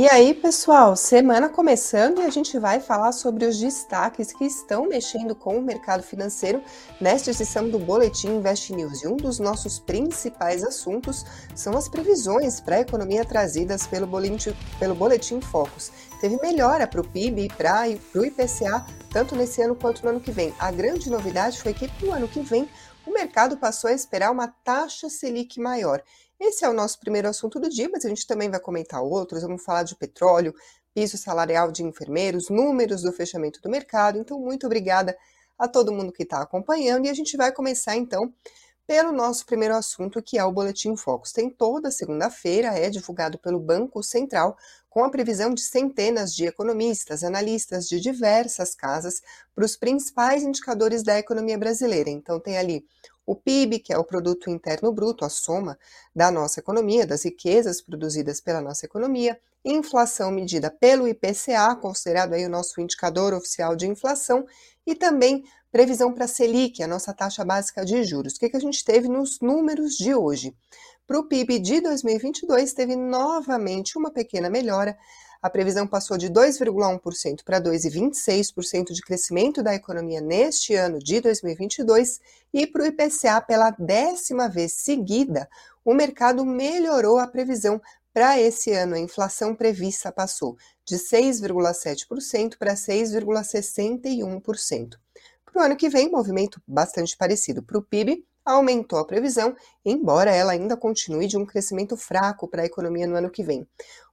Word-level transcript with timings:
E 0.00 0.08
aí, 0.08 0.32
pessoal, 0.32 0.96
semana 0.96 1.46
começando 1.46 2.22
e 2.22 2.24
a 2.24 2.30
gente 2.30 2.58
vai 2.58 2.80
falar 2.80 3.12
sobre 3.12 3.44
os 3.44 3.58
destaques 3.58 4.32
que 4.32 4.46
estão 4.46 4.88
mexendo 4.88 5.34
com 5.34 5.58
o 5.58 5.62
mercado 5.62 6.02
financeiro 6.02 6.62
nesta 6.98 7.28
edição 7.28 7.68
do 7.68 7.78
Boletim 7.78 8.28
Invest 8.28 8.72
News. 8.72 9.02
E 9.02 9.08
um 9.08 9.16
dos 9.18 9.38
nossos 9.38 9.78
principais 9.78 10.64
assuntos 10.64 11.26
são 11.54 11.76
as 11.76 11.86
previsões 11.86 12.62
para 12.62 12.76
a 12.76 12.80
economia 12.80 13.26
trazidas 13.26 13.86
pelo 13.86 14.06
Boletim, 14.06 14.56
pelo 14.78 14.94
boletim 14.94 15.38
Focus. 15.38 15.92
Teve 16.18 16.40
melhora 16.40 16.86
para 16.86 17.02
o 17.02 17.06
PIB 17.06 17.42
e 17.42 17.48
para 17.50 17.84
o 18.14 18.24
IPCA, 18.24 18.86
tanto 19.12 19.36
nesse 19.36 19.60
ano 19.60 19.76
quanto 19.76 20.02
no 20.02 20.12
ano 20.12 20.20
que 20.20 20.32
vem. 20.32 20.54
A 20.58 20.70
grande 20.70 21.10
novidade 21.10 21.60
foi 21.60 21.74
que 21.74 21.86
para 21.86 22.08
o 22.08 22.12
ano 22.12 22.26
que 22.26 22.40
vem 22.40 22.66
o 23.06 23.12
mercado 23.12 23.58
passou 23.58 23.90
a 23.90 23.92
esperar 23.92 24.30
uma 24.30 24.48
taxa 24.48 25.10
Selic 25.10 25.60
maior. 25.60 26.02
Esse 26.40 26.64
é 26.64 26.68
o 26.70 26.72
nosso 26.72 26.98
primeiro 26.98 27.28
assunto 27.28 27.60
do 27.60 27.68
dia, 27.68 27.86
mas 27.92 28.02
a 28.02 28.08
gente 28.08 28.26
também 28.26 28.48
vai 28.48 28.58
comentar 28.58 29.02
outros. 29.02 29.42
Vamos 29.42 29.62
falar 29.62 29.82
de 29.82 29.94
petróleo, 29.94 30.54
piso 30.94 31.18
salarial 31.18 31.70
de 31.70 31.84
enfermeiros, 31.84 32.48
números 32.48 33.02
do 33.02 33.12
fechamento 33.12 33.60
do 33.60 33.68
mercado. 33.68 34.18
Então, 34.18 34.40
muito 34.40 34.64
obrigada 34.64 35.14
a 35.58 35.68
todo 35.68 35.92
mundo 35.92 36.10
que 36.10 36.22
está 36.22 36.40
acompanhando. 36.40 37.04
E 37.04 37.10
a 37.10 37.14
gente 37.14 37.36
vai 37.36 37.52
começar 37.52 37.94
então 37.94 38.32
pelo 38.86 39.12
nosso 39.12 39.44
primeiro 39.44 39.76
assunto, 39.76 40.22
que 40.22 40.38
é 40.38 40.44
o 40.44 40.50
Boletim 40.50 40.96
Focus. 40.96 41.30
Tem 41.30 41.50
toda 41.50 41.90
segunda-feira, 41.90 42.68
é 42.68 42.88
divulgado 42.88 43.36
pelo 43.38 43.60
Banco 43.60 44.02
Central, 44.02 44.56
com 44.88 45.04
a 45.04 45.10
previsão 45.10 45.52
de 45.52 45.60
centenas 45.60 46.34
de 46.34 46.46
economistas, 46.46 47.22
analistas 47.22 47.86
de 47.86 48.00
diversas 48.00 48.74
casas 48.74 49.20
para 49.54 49.64
os 49.64 49.76
principais 49.76 50.42
indicadores 50.42 51.02
da 51.02 51.18
economia 51.18 51.58
brasileira. 51.58 52.08
Então, 52.08 52.40
tem 52.40 52.56
ali 52.56 52.84
o 53.26 53.36
PIB, 53.36 53.78
que 53.78 53.92
é 53.92 53.98
o 53.98 54.04
produto 54.04 54.50
interno 54.50 54.92
bruto, 54.92 55.24
a 55.24 55.28
soma 55.28 55.78
da 56.14 56.30
nossa 56.30 56.60
economia, 56.60 57.06
das 57.06 57.24
riquezas 57.24 57.80
produzidas 57.80 58.40
pela 58.40 58.60
nossa 58.60 58.86
economia, 58.86 59.38
inflação 59.64 60.30
medida 60.30 60.70
pelo 60.70 61.06
IPCA, 61.06 61.76
considerado 61.76 62.32
aí 62.32 62.44
o 62.46 62.50
nosso 62.50 62.80
indicador 62.80 63.34
oficial 63.34 63.76
de 63.76 63.86
inflação, 63.86 64.46
e 64.86 64.94
também 64.94 65.44
previsão 65.70 66.12
para 66.12 66.24
a 66.24 66.28
Selic, 66.28 66.82
a 66.82 66.86
nossa 66.86 67.12
taxa 67.12 67.44
básica 67.44 67.84
de 67.84 68.02
juros. 68.02 68.34
O 68.34 68.38
que, 68.40 68.48
que 68.48 68.56
a 68.56 68.60
gente 68.60 68.84
teve 68.84 69.08
nos 69.08 69.40
números 69.40 69.94
de 69.96 70.14
hoje? 70.14 70.54
Para 71.06 71.18
o 71.18 71.24
PIB 71.24 71.58
de 71.58 71.80
2022, 71.80 72.72
teve 72.72 72.96
novamente 72.96 73.98
uma 73.98 74.10
pequena 74.10 74.48
melhora, 74.48 74.96
a 75.42 75.48
previsão 75.48 75.86
passou 75.86 76.18
de 76.18 76.28
2,1% 76.28 77.42
para 77.44 77.58
2,26% 77.60 78.92
de 78.92 79.00
crescimento 79.00 79.62
da 79.62 79.74
economia 79.74 80.20
neste 80.20 80.74
ano 80.74 80.98
de 80.98 81.18
2022 81.20 82.20
e 82.52 82.66
para 82.66 82.82
o 82.82 82.86
IPCA 82.86 83.40
pela 83.40 83.70
décima 83.70 84.48
vez 84.48 84.72
seguida, 84.72 85.48
o 85.84 85.94
mercado 85.94 86.44
melhorou 86.44 87.18
a 87.18 87.26
previsão 87.26 87.80
para 88.12 88.38
esse 88.38 88.72
ano. 88.72 88.96
A 88.96 88.98
inflação 88.98 89.54
prevista 89.54 90.12
passou 90.12 90.58
de 90.84 90.96
6,7% 90.96 92.58
para 92.58 92.74
6,61%. 92.74 94.98
Para 95.44 95.62
o 95.62 95.64
ano 95.64 95.76
que 95.76 95.88
vem, 95.88 96.10
movimento 96.10 96.60
bastante 96.66 97.16
parecido 97.16 97.62
para 97.62 97.78
o 97.78 97.82
PIB, 97.82 98.26
aumentou 98.44 98.98
a 98.98 99.04
previsão, 99.04 99.54
embora 99.84 100.34
ela 100.34 100.52
ainda 100.52 100.76
continue 100.76 101.26
de 101.26 101.36
um 101.36 101.46
crescimento 101.46 101.96
fraco 101.96 102.48
para 102.48 102.62
a 102.62 102.66
economia 102.66 103.06
no 103.06 103.16
ano 103.16 103.30
que 103.30 103.42
vem. 103.42 103.66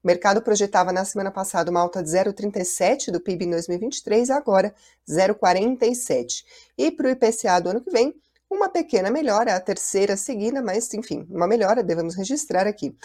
O 0.04 0.08
mercado 0.08 0.42
projetava 0.42 0.92
na 0.92 1.04
semana 1.06 1.32
passada 1.32 1.72
uma 1.72 1.80
alta 1.80 2.04
de 2.04 2.10
0,37 2.10 3.12
do 3.12 3.20
PIB 3.20 3.46
em 3.46 3.52
2023, 3.52 4.30
agora 4.30 4.74
0,47. 5.10 6.44
E 6.78 6.92
para 6.92 7.08
o 7.08 7.10
IPCA 7.10 7.60
do 7.60 7.70
ano 7.70 7.82
que 7.82 7.92
vem, 7.92 8.14
uma 8.50 8.70
pequena 8.70 9.12
melhora, 9.12 9.56
a 9.56 9.60
terceira 9.60 10.16
seguida, 10.16 10.62
mas 10.62 10.94
enfim, 10.94 11.28
uma 11.30 11.48
melhora 11.48 11.84
devemos 11.84 12.16
registrar 12.16 12.66
aqui. 12.66 12.96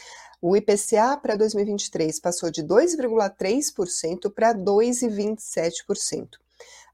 O 0.41 0.57
IPCA 0.57 1.17
para 1.17 1.37
2023 1.37 2.21
passou 2.21 2.51
de 2.51 2.63
2,3% 2.63 4.33
para 4.33 4.55
2,27%. 4.55 6.29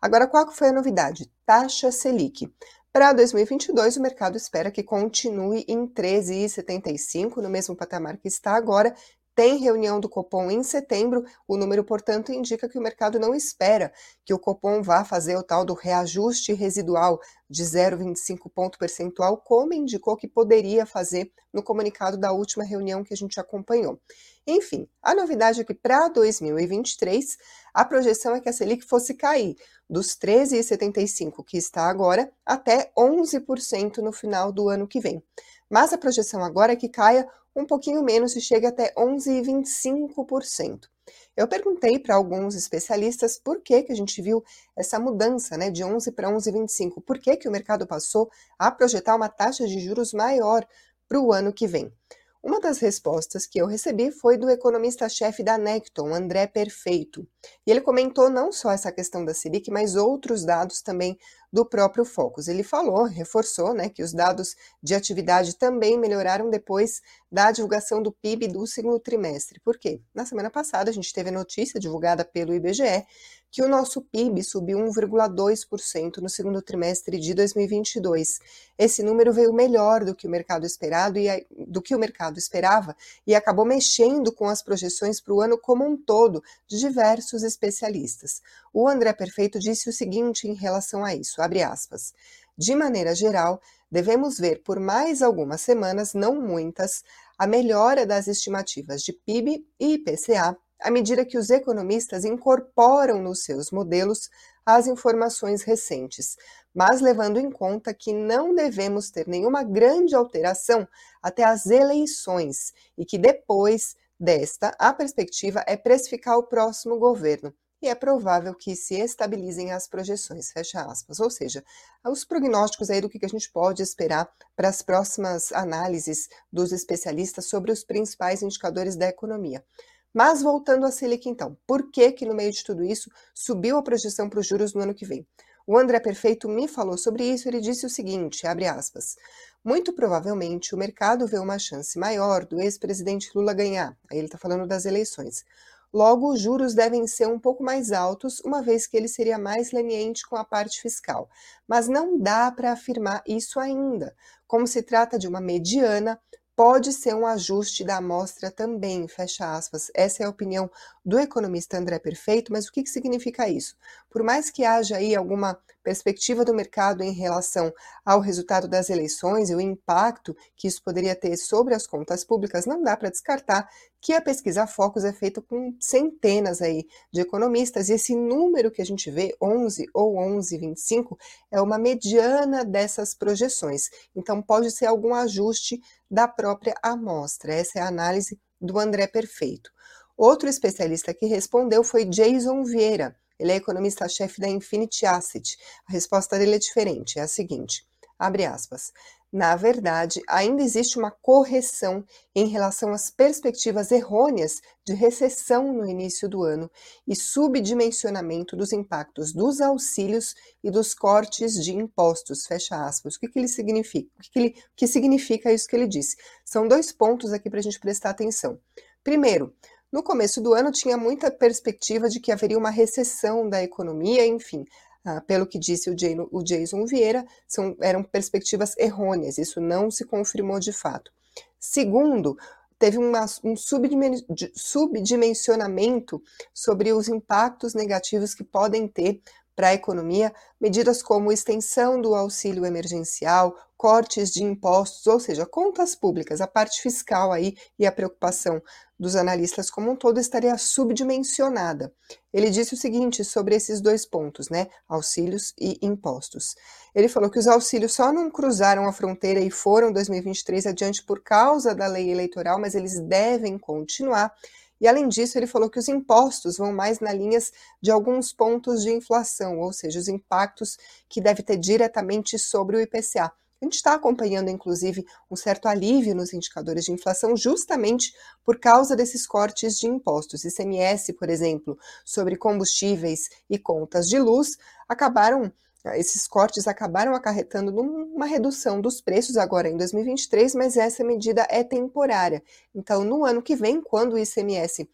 Agora, 0.01 0.27
qual 0.27 0.51
foi 0.53 0.69
a 0.69 0.73
novidade? 0.73 1.31
Taxa 1.45 1.91
Selic. 1.91 2.49
Para 2.91 3.13
2022, 3.13 3.99
o 3.99 4.03
mercado 4.03 4.37
espera 4.37 4.71
que 4.71 4.83
continue 4.83 5.65
em 5.69 5.87
13,75, 5.87 7.37
no 7.37 7.49
mesmo 7.51 7.77
patamar 7.77 8.17
que 8.17 8.29
está 8.29 8.57
agora. 8.57 8.95
Tem 9.39 9.57
reunião 9.57 10.01
do 10.01 10.09
Copom 10.09 10.51
em 10.51 10.65
setembro, 10.65 11.25
o 11.47 11.57
número, 11.57 11.85
portanto, 11.85 12.33
indica 12.33 12.69
que 12.69 12.77
o 12.77 12.83
mercado 12.83 13.21
não 13.21 13.33
espera 13.33 13.93
que 14.25 14.35
o 14.35 14.39
Copom 14.39 14.83
vá 14.83 15.05
fazer 15.05 15.37
o 15.37 15.45
tal 15.45 15.65
do 15.65 15.75
reajuste 15.75 16.53
residual 16.53 17.21
de 17.49 17.63
0,25 17.63 18.51
ponto 18.53 18.77
percentual, 18.77 19.37
como 19.37 19.73
indicou 19.73 20.17
que 20.17 20.27
poderia 20.27 20.85
fazer 20.85 21.31
no 21.55 21.63
comunicado 21.63 22.19
da 22.19 22.33
última 22.33 22.65
reunião 22.65 23.05
que 23.05 23.15
a 23.15 23.17
gente 23.17 23.39
acompanhou. 23.39 24.01
Enfim, 24.45 24.89
a 25.01 25.15
novidade 25.15 25.61
é 25.61 25.65
que 25.65 25.73
para 25.73 26.09
2023, 26.09 27.37
a 27.73 27.85
projeção 27.85 28.35
é 28.35 28.41
que 28.41 28.49
a 28.49 28.53
Selic 28.53 28.85
fosse 28.85 29.15
cair 29.15 29.55
dos 29.89 30.19
13,75 30.19 31.45
que 31.47 31.57
está 31.57 31.89
agora 31.89 32.29
até 32.45 32.91
11% 32.99 33.99
no 33.99 34.11
final 34.11 34.51
do 34.51 34.69
ano 34.69 34.89
que 34.89 34.99
vem. 34.99 35.23
Mas 35.71 35.93
a 35.93 35.99
projeção 35.99 36.43
agora 36.43 36.73
é 36.73 36.77
que 36.77 36.89
caia 36.89 37.29
um 37.59 37.67
pouquinho 37.67 38.03
menos 38.03 38.37
e 38.37 38.41
chegue 38.41 38.67
até 38.67 38.93
11,25%. 38.95 40.89
Eu 41.37 41.49
perguntei 41.49 41.99
para 41.99 42.15
alguns 42.15 42.55
especialistas 42.55 43.39
por 43.39 43.61
que, 43.61 43.83
que 43.83 43.93
a 43.93 43.97
gente 43.97 44.21
viu 44.21 44.45
essa 44.77 44.99
mudança 44.99 45.57
né, 45.57 45.71
de 45.71 45.83
11 45.83 46.13
para 46.13 46.29
11,25, 46.29 47.03
por 47.05 47.19
que, 47.19 47.37
que 47.37 47.49
o 47.49 47.53
mercado 47.53 47.87
passou 47.87 48.31
a 48.59 48.71
projetar 48.71 49.17
uma 49.17 49.29
taxa 49.29 49.67
de 49.67 49.81
juros 49.81 50.13
maior 50.13 50.67
para 51.09 51.21
o 51.21 51.33
ano 51.33 51.53
que 51.53 51.67
vem. 51.67 51.93
Uma 52.41 52.61
das 52.61 52.79
respostas 52.79 53.47
que 53.47 53.61
eu 53.61 53.67
recebi 53.67 54.13
foi 54.13 54.37
do 54.37 54.49
economista-chefe 54.49 55.43
da 55.43 55.59
Necton, 55.59 56.15
André 56.15 56.47
Perfeito. 56.47 57.27
E 57.67 57.71
ele 57.71 57.81
comentou 57.81 58.31
não 58.31 58.53
só 58.53 58.71
essa 58.71 58.93
questão 58.93 59.25
da 59.25 59.35
Selic, 59.35 59.71
mas 59.73 59.97
outros 59.97 60.45
dados 60.45 60.81
também 60.81 61.19
do 61.53 61.65
próprio 61.65 62.05
Focus. 62.05 62.47
Ele 62.47 62.63
falou, 62.63 63.05
reforçou, 63.05 63.75
né, 63.75 63.89
que 63.89 64.05
os 64.05 64.13
dados 64.13 64.55
de 64.81 64.95
atividade 64.95 65.57
também 65.57 65.99
melhoraram 65.99 66.49
depois 66.49 67.01
da 67.31 67.51
divulgação 67.51 68.01
do 68.01 68.13
PIB 68.13 68.47
do 68.49 68.67
segundo 68.67 69.01
trimestre. 69.01 69.59
Por 69.61 69.77
quê? 69.77 70.01
Na 70.15 70.25
semana 70.25 70.49
passada 70.49 70.91
a 70.91 70.95
gente 70.95 71.13
teve 71.13 71.31
a 71.31 71.33
notícia 71.33 71.81
divulgada 71.81 72.25
pelo 72.25 72.55
IBGE 72.55 73.05
que 73.51 73.63
o 73.63 73.69
nosso 73.69 74.03
PIB 74.03 74.43
subiu 74.43 74.79
1,2% 74.79 76.19
no 76.19 76.29
segundo 76.29 76.61
trimestre 76.61 77.19
de 77.19 77.33
2022. 77.33 78.39
Esse 78.79 79.03
número 79.03 79.33
veio 79.33 79.53
melhor 79.53 80.05
do 80.05 80.15
que 80.15 80.27
o 80.27 80.31
mercado 80.31 80.67
esperado 80.67 81.19
e 81.19 81.47
do 81.67 81.81
que 81.81 81.95
o 81.95 81.99
mercado 81.99 82.39
esperava 82.39 82.95
e 83.27 83.35
acabou 83.35 83.65
mexendo 83.65 84.33
com 84.33 84.49
as 84.49 84.63
projeções 84.63 85.21
para 85.21 85.33
o 85.33 85.41
ano 85.41 85.59
como 85.59 85.87
um 85.87 85.97
todo 85.97 86.43
de 86.67 86.79
diversos 86.79 87.43
especialistas. 87.43 88.43
O 88.73 88.87
André 88.87 89.13
Perfeito 89.13 89.59
disse 89.59 89.89
o 89.89 89.93
seguinte 89.93 90.47
em 90.47 90.55
relação 90.55 91.05
a 91.05 91.15
isso, 91.15 91.41
abre 91.41 91.63
aspas: 91.63 92.13
De 92.57 92.75
maneira 92.75 93.15
geral, 93.15 93.61
devemos 93.91 94.39
ver 94.39 94.63
por 94.63 94.79
mais 94.79 95.23
algumas 95.23 95.63
semanas, 95.63 96.13
não 96.13 96.41
muitas, 96.41 97.03
a 97.39 97.47
melhora 97.47 98.05
das 98.05 98.27
estimativas 98.27 99.03
de 99.03 99.13
PIB 99.13 99.67
e 99.81 99.95
IPCA 99.95 100.57
à 100.81 100.91
medida 100.91 101.25
que 101.25 101.39
os 101.39 101.51
economistas 101.51 102.25
incorporam 102.25 103.23
nos 103.23 103.45
seus 103.45 103.71
modelos 103.71 104.31
as 104.65 104.87
informações 104.87 105.63
recentes, 105.63 106.37
mas 106.75 107.01
levando 107.01 107.39
em 107.39 107.51
conta 107.51 107.95
que 107.95 108.13
não 108.13 108.55
devemos 108.55 109.11
ter 109.11 109.27
nenhuma 109.27 109.65
grande 109.65 110.15
alteração 110.15 110.87
até 111.23 111.43
as 111.43 111.67
eleições 111.67 112.73
e 112.97 113.05
que 113.05 113.17
depois 113.17 113.97
desta, 114.19 114.75
a 114.79 114.93
perspectiva 114.93 115.65
é 115.67 115.77
precificar 115.77 116.37
o 116.37 116.43
próximo 116.43 116.99
governo. 116.99 117.55
E 117.81 117.89
é 117.89 117.95
provável 117.95 118.55
que 118.55 118.75
se 118.75 118.97
estabilizem 118.97 119.71
as 119.71 119.87
projeções, 119.87 120.51
fecha 120.51 120.83
aspas. 120.83 121.21
Ou 121.21 121.31
seja, 121.31 121.65
os 122.05 122.25
prognósticos 122.25 122.91
aí 122.91 123.01
do 123.01 123.09
que 123.09 123.25
a 123.25 123.29
gente 123.29 123.51
pode 123.53 123.83
esperar 123.83 124.29
para 124.57 124.69
as 124.69 124.83
próximas 124.83 125.53
análises 125.53 126.29
dos 126.53 126.73
especialistas 126.73 127.47
sobre 127.47 127.71
os 127.71 127.85
principais 127.85 128.43
indicadores 128.43 128.97
da 128.97 129.07
economia. 129.07 129.65
Mas 130.13 130.43
voltando 130.43 130.87
à 130.87 130.91
Selic 130.91 131.29
então, 131.29 131.57
por 131.67 131.91
que 131.91 132.13
que 132.13 132.27
no 132.27 132.35
meio 132.35 132.51
de 132.51 132.65
tudo 132.65 132.85
isso 132.85 133.11
subiu 133.35 133.77
a 133.77 133.83
projeção 133.83 134.29
para 134.29 134.41
os 134.41 134.47
juros 134.47 134.75
no 134.75 134.83
ano 134.83 134.95
que 134.95 135.07
vem? 135.07 135.27
O 135.67 135.77
André 135.77 136.01
Perfeito 136.01 136.49
me 136.49 136.67
falou 136.67 136.97
sobre 136.97 137.25
isso, 137.25 137.47
ele 137.47 137.61
disse 137.61 137.85
o 137.85 137.91
seguinte, 137.91 138.47
abre 138.47 138.67
aspas, 138.67 139.17
muito 139.63 139.93
provavelmente 139.93 140.75
o 140.75 140.79
mercado 140.79 141.27
vê 141.27 141.39
uma 141.39 141.59
chance 141.59 141.99
maior 141.99 142.47
do 142.47 142.59
ex-presidente 142.59 143.31
Lula 143.35 143.53
ganhar, 143.53 143.95
aí 144.11 144.17
ele 144.17 144.29
está 144.29 144.39
falando 144.39 144.67
das 144.67 144.87
eleições. 144.87 145.45
Logo, 145.93 146.33
os 146.33 146.41
juros 146.41 146.75
devem 146.75 147.07
ser 147.07 147.27
um 147.29 147.39
pouco 147.39 147.63
mais 147.63 147.93
altos, 147.93 148.41
uma 148.41 148.61
vez 148.61 148.87
que 148.87 148.97
ele 148.97 149.09
seria 149.09 149.39
mais 149.39 149.73
leniente 149.73 150.27
com 150.27 150.37
a 150.37 150.45
parte 150.45 150.81
fiscal. 150.83 151.31
Mas 151.67 151.89
não 151.89 152.19
dá 152.19 152.53
para 152.53 152.73
afirmar 152.73 153.23
isso 153.27 153.59
ainda. 153.59 154.15
Como 154.47 154.67
se 154.67 154.83
trata 154.83 155.19
de 155.19 155.27
uma 155.27 155.41
mediana, 155.41 156.21
pode 156.59 156.93
ser 156.93 157.15
um 157.15 157.25
ajuste 157.25 157.85
da 157.85 157.99
amostra 157.99 158.51
também, 158.51 159.07
fecha 159.07 159.55
aspas. 159.55 159.93
Essa 159.95 160.25
é 160.25 160.27
a 160.27 160.29
opinião 160.29 160.69
do 161.05 161.17
economista 161.17 161.79
André 161.79 162.01
Perfeito, 162.01 162.51
mas 162.51 162.67
o 162.67 162.73
que, 162.73 162.83
que 162.83 162.91
significa 162.91 163.49
isso? 163.49 163.77
Por 164.11 164.25
mais 164.25 164.51
que 164.51 164.65
haja 164.65 164.97
aí 164.97 165.15
alguma 165.15 165.57
perspectiva 165.85 166.45
do 166.45 166.53
mercado 166.53 167.05
em 167.05 167.13
relação 167.13 167.73
ao 168.05 168.19
resultado 168.19 168.67
das 168.67 168.91
eleições 168.91 169.51
e 169.51 169.55
o 169.55 169.61
impacto 169.61 170.37
que 170.57 170.67
isso 170.67 170.83
poderia 170.83 171.15
ter 171.15 171.37
sobre 171.37 171.77
as 171.77 171.87
contas 171.87 172.25
públicas, 172.25 172.67
não 172.67 172.83
dá 172.83 172.97
para 172.97 173.09
descartar 173.09 173.71
que 174.01 174.13
a 174.13 174.21
pesquisa 174.21 174.67
Focus 174.67 175.05
é 175.05 175.13
feita 175.13 175.43
com 175.43 175.75
centenas 175.81 176.63
aí 176.63 176.87
de 177.13 177.21
economistas 177.21 177.89
e 177.89 177.95
esse 177.95 178.15
número 178.15 178.71
que 178.71 178.81
a 178.81 178.85
gente 178.85 179.11
vê, 179.11 179.37
11 179.41 179.87
ou 179.93 180.17
11,25, 180.17 181.17
é 181.51 181.61
uma 181.61 181.79
mediana 181.79 182.65
dessas 182.65 183.15
projeções. 183.15 183.91
Então 184.15 184.41
pode 184.41 184.71
ser 184.71 184.87
algum 184.87 185.15
ajuste 185.15 185.81
da 186.11 186.29
própria 186.29 186.75
amostra. 186.83 187.53
Essa 187.53 187.81
é 187.81 187.83
a 187.83 187.89
análise 187.89 188.39
do 188.61 188.79
André 188.79 189.07
Perfeito. 189.07 189.71
Outro 190.17 190.49
especialista 190.49 191.15
que 191.15 191.27
respondeu 191.27 191.85
foi 191.85 192.05
Jason 192.05 192.65
Vieira. 192.65 193.17
Ele 193.39 193.53
é 193.53 193.57
economista-chefe 193.57 194.41
da 194.41 194.49
Infinity 194.49 195.07
Asset. 195.07 195.57
A 195.89 195.93
resposta 195.93 196.37
dele 196.39 196.57
é 196.57 196.59
diferente, 196.59 197.19
é 197.19 197.23
a 197.23 197.29
seguinte: 197.29 197.87
abre 198.19 198.45
aspas. 198.45 198.93
Na 199.31 199.55
verdade, 199.57 200.23
ainda 200.27 200.63
existe 200.63 200.99
uma 200.99 201.11
correção 201.11 202.03
em 202.35 202.47
relação 202.47 202.93
às 202.93 203.11
perspectivas 203.11 203.93
errôneas 203.93 204.63
de 204.87 204.95
recessão 204.95 205.71
no 205.71 205.87
início 205.87 206.27
do 206.27 206.43
ano 206.43 206.71
e 207.07 207.15
subdimensionamento 207.15 208.57
dos 208.57 208.73
impactos 208.73 209.35
dos 209.35 209.61
auxílios 209.61 210.35
e 210.65 210.71
dos 210.71 210.95
cortes 210.95 211.63
de 211.63 211.75
impostos. 211.75 212.47
Fecha 212.47 212.83
aspas. 212.83 213.17
O 213.17 213.21
que, 213.21 213.29
que 213.29 213.39
ele 213.39 213.49
significa? 213.49 214.09
O 214.19 214.23
que, 214.23 214.31
que, 214.31 214.39
ele, 214.39 214.49
o 214.49 214.77
que 214.77 214.87
significa 214.87 215.53
isso 215.53 215.69
que 215.69 215.77
ele 215.77 215.87
disse? 215.87 216.17
São 216.43 216.67
dois 216.67 216.91
pontos 216.91 217.31
aqui 217.31 217.51
para 217.51 217.59
a 217.59 217.63
gente 217.63 217.79
prestar 217.79 218.11
atenção. 218.11 218.59
Primeiro, 219.05 219.55
no 219.93 220.03
começo 220.03 220.41
do 220.41 220.55
ano 220.55 220.73
tinha 220.73 220.97
muita 220.97 221.31
perspectiva 221.31 222.09
de 222.09 222.21
que 222.21 222.31
haveria 222.33 222.59
uma 222.59 222.71
recessão 222.71 223.49
da 223.49 223.63
economia, 223.63 224.27
enfim, 224.27 224.65
ah, 225.09 225.21
pelo 225.23 225.47
que 225.47 225.59
disse 225.59 225.89
o, 225.89 225.95
o 226.31 226.43
Jason 226.43 226.85
Vieira, 226.85 227.25
são, 227.47 227.75
eram 227.81 228.03
perspectivas 228.03 228.77
errôneas, 228.77 229.39
isso 229.39 229.59
não 229.59 229.91
se 229.91 230.05
confirmou 230.05 230.61
de 230.61 230.71
fato. 230.71 231.11
Segundo, 231.59 232.37
teve 232.79 232.99
uma, 232.99 233.25
um 233.43 233.57
subdimensionamento 233.57 236.23
sobre 236.53 236.93
os 236.93 237.09
impactos 237.09 237.73
negativos 237.73 238.35
que 238.35 238.45
podem 238.45 238.87
ter 238.87 239.23
para 239.59 239.71
a 239.71 239.75
economia, 239.75 240.33
medidas 240.61 241.03
como 241.03 241.33
extensão 241.33 242.01
do 242.01 242.15
auxílio 242.15 242.65
emergencial, 242.65 243.57
cortes 243.77 244.31
de 244.31 244.45
impostos, 244.45 245.05
ou 245.09 245.19
seja, 245.19 245.45
contas 245.45 245.97
públicas, 245.97 246.41
a 246.41 246.47
parte 246.47 246.81
fiscal 246.81 247.33
aí 247.33 247.57
e 247.77 247.85
a 247.85 247.91
preocupação 247.91 248.63
dos 248.97 249.17
analistas 249.17 249.69
como 249.69 249.91
um 249.91 249.97
todo 249.97 250.21
estaria 250.21 250.57
subdimensionada. 250.57 251.93
Ele 252.33 252.51
disse 252.51 252.75
o 252.75 252.77
seguinte 252.77 253.25
sobre 253.25 253.57
esses 253.57 253.81
dois 253.81 254.07
pontos, 254.07 254.49
né, 254.49 254.69
auxílios 254.89 255.53
e 255.59 255.77
impostos. 255.83 256.55
Ele 256.95 257.09
falou 257.09 257.29
que 257.29 257.39
os 257.41 257.49
auxílios 257.49 257.95
só 257.95 258.13
não 258.13 258.31
cruzaram 258.31 258.87
a 258.87 258.93
fronteira 258.93 259.41
e 259.41 259.51
foram 259.51 259.91
2023 259.91 260.67
adiante 260.67 261.03
por 261.03 261.21
causa 261.21 261.75
da 261.75 261.89
lei 261.89 262.13
eleitoral, 262.13 262.61
mas 262.61 262.77
eles 262.77 263.01
devem 263.01 263.59
continuar 263.59 264.33
e 264.81 264.87
além 264.87 265.09
disso, 265.09 265.39
ele 265.39 265.47
falou 265.47 265.69
que 265.69 265.79
os 265.79 265.89
impostos 265.89 266.57
vão 266.57 266.73
mais 266.73 267.01
na 267.01 267.13
linhas 267.13 267.53
de 267.81 267.91
alguns 267.91 268.33
pontos 268.33 268.83
de 268.83 268.91
inflação, 268.91 269.59
ou 269.59 269.73
seja, 269.73 269.99
os 269.99 270.09
impactos 270.09 270.79
que 271.09 271.21
deve 271.21 271.43
ter 271.43 271.57
diretamente 271.57 272.39
sobre 272.39 272.77
o 272.77 272.81
IPCA. 272.81 273.33
A 273.61 273.65
gente 273.65 273.75
está 273.75 273.95
acompanhando, 273.95 274.51
inclusive, 274.51 275.05
um 275.29 275.35
certo 275.35 275.67
alívio 275.67 276.15
nos 276.15 276.33
indicadores 276.33 276.85
de 276.85 276.93
inflação 276.93 277.37
justamente 277.37 278.13
por 278.45 278.61
causa 278.61 278.95
desses 278.95 279.27
cortes 279.27 279.77
de 279.81 279.89
impostos. 279.89 280.45
ICMS, 280.45 281.13
por 281.15 281.29
exemplo, 281.29 281.77
sobre 282.05 282.37
combustíveis 282.37 283.29
e 283.51 283.59
contas 283.59 284.09
de 284.09 284.17
luz, 284.21 284.57
acabaram 284.89 285.53
esses 285.97 286.27
cortes 286.27 286.67
acabaram 286.67 287.15
acarretando 287.15 287.71
numa 287.71 288.27
redução 288.27 288.81
dos 288.81 289.01
preços 289.01 289.37
agora 289.37 289.69
em 289.69 289.77
2023, 289.77 290.55
mas 290.55 290.77
essa 290.77 291.05
medida 291.05 291.47
é 291.49 291.63
temporária. 291.63 292.43
Então, 292.75 293.05
no 293.05 293.25
ano 293.25 293.43
que 293.43 293.55
vem, 293.55 293.81
quando 293.81 294.15
o 294.15 294.19
ICMS 294.19 294.89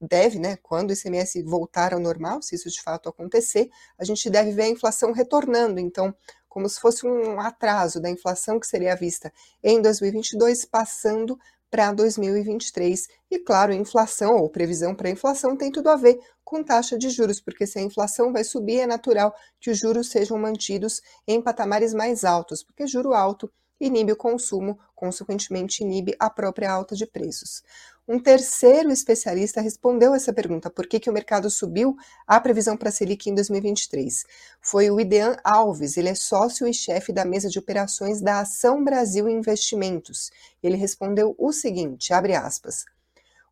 deve, 0.00 0.38
né, 0.38 0.56
quando 0.62 0.90
o 0.90 0.92
ICMS 0.92 1.42
voltar 1.42 1.92
ao 1.92 2.00
normal, 2.00 2.40
se 2.40 2.54
isso 2.54 2.70
de 2.70 2.80
fato 2.80 3.08
acontecer, 3.08 3.68
a 3.98 4.04
gente 4.04 4.30
deve 4.30 4.52
ver 4.52 4.62
a 4.62 4.68
inflação 4.68 5.12
retornando. 5.12 5.78
Então, 5.78 6.14
como 6.48 6.68
se 6.68 6.80
fosse 6.80 7.06
um 7.06 7.40
atraso 7.40 8.00
da 8.00 8.10
inflação 8.10 8.58
que 8.58 8.66
seria 8.66 8.96
vista 8.96 9.32
em 9.62 9.80
2022, 9.80 10.64
passando 10.64 11.38
para 11.70 11.92
2023. 11.92 13.08
E 13.30 13.38
claro, 13.38 13.72
inflação 13.72 14.36
ou 14.36 14.50
previsão 14.50 14.94
para 14.94 15.10
inflação 15.10 15.56
tem 15.56 15.70
tudo 15.70 15.88
a 15.88 15.96
ver 15.96 16.18
com 16.44 16.64
taxa 16.64 16.98
de 16.98 17.08
juros, 17.10 17.40
porque 17.40 17.66
se 17.66 17.78
a 17.78 17.82
inflação 17.82 18.32
vai 18.32 18.42
subir, 18.42 18.80
é 18.80 18.86
natural 18.86 19.34
que 19.60 19.70
os 19.70 19.78
juros 19.78 20.10
sejam 20.10 20.36
mantidos 20.36 21.00
em 21.26 21.40
patamares 21.40 21.94
mais 21.94 22.24
altos, 22.24 22.62
porque 22.62 22.86
juro 22.86 23.14
alto 23.14 23.50
inibe 23.80 24.12
o 24.12 24.16
consumo, 24.16 24.78
consequentemente 24.94 25.82
inibe 25.82 26.14
a 26.18 26.28
própria 26.28 26.70
alta 26.70 26.94
de 26.94 27.06
preços. 27.06 27.62
Um 28.06 28.18
terceiro 28.18 28.90
especialista 28.90 29.60
respondeu 29.60 30.14
essa 30.14 30.32
pergunta: 30.32 30.68
por 30.68 30.86
que, 30.86 30.98
que 30.98 31.08
o 31.08 31.12
mercado 31.12 31.48
subiu 31.48 31.96
a 32.26 32.40
previsão 32.40 32.76
para 32.76 32.88
a 32.88 32.92
Selic 32.92 33.30
em 33.30 33.34
2023? 33.34 34.24
Foi 34.60 34.90
o 34.90 35.00
Idean 35.00 35.36
Alves, 35.44 35.96
ele 35.96 36.08
é 36.08 36.14
sócio 36.14 36.66
e 36.66 36.74
chefe 36.74 37.12
da 37.12 37.24
mesa 37.24 37.48
de 37.48 37.58
operações 37.58 38.20
da 38.20 38.40
Ação 38.40 38.82
Brasil 38.82 39.28
Investimentos. 39.28 40.30
Ele 40.62 40.76
respondeu 40.76 41.34
o 41.38 41.52
seguinte: 41.52 42.12
abre 42.12 42.34
aspas. 42.34 42.84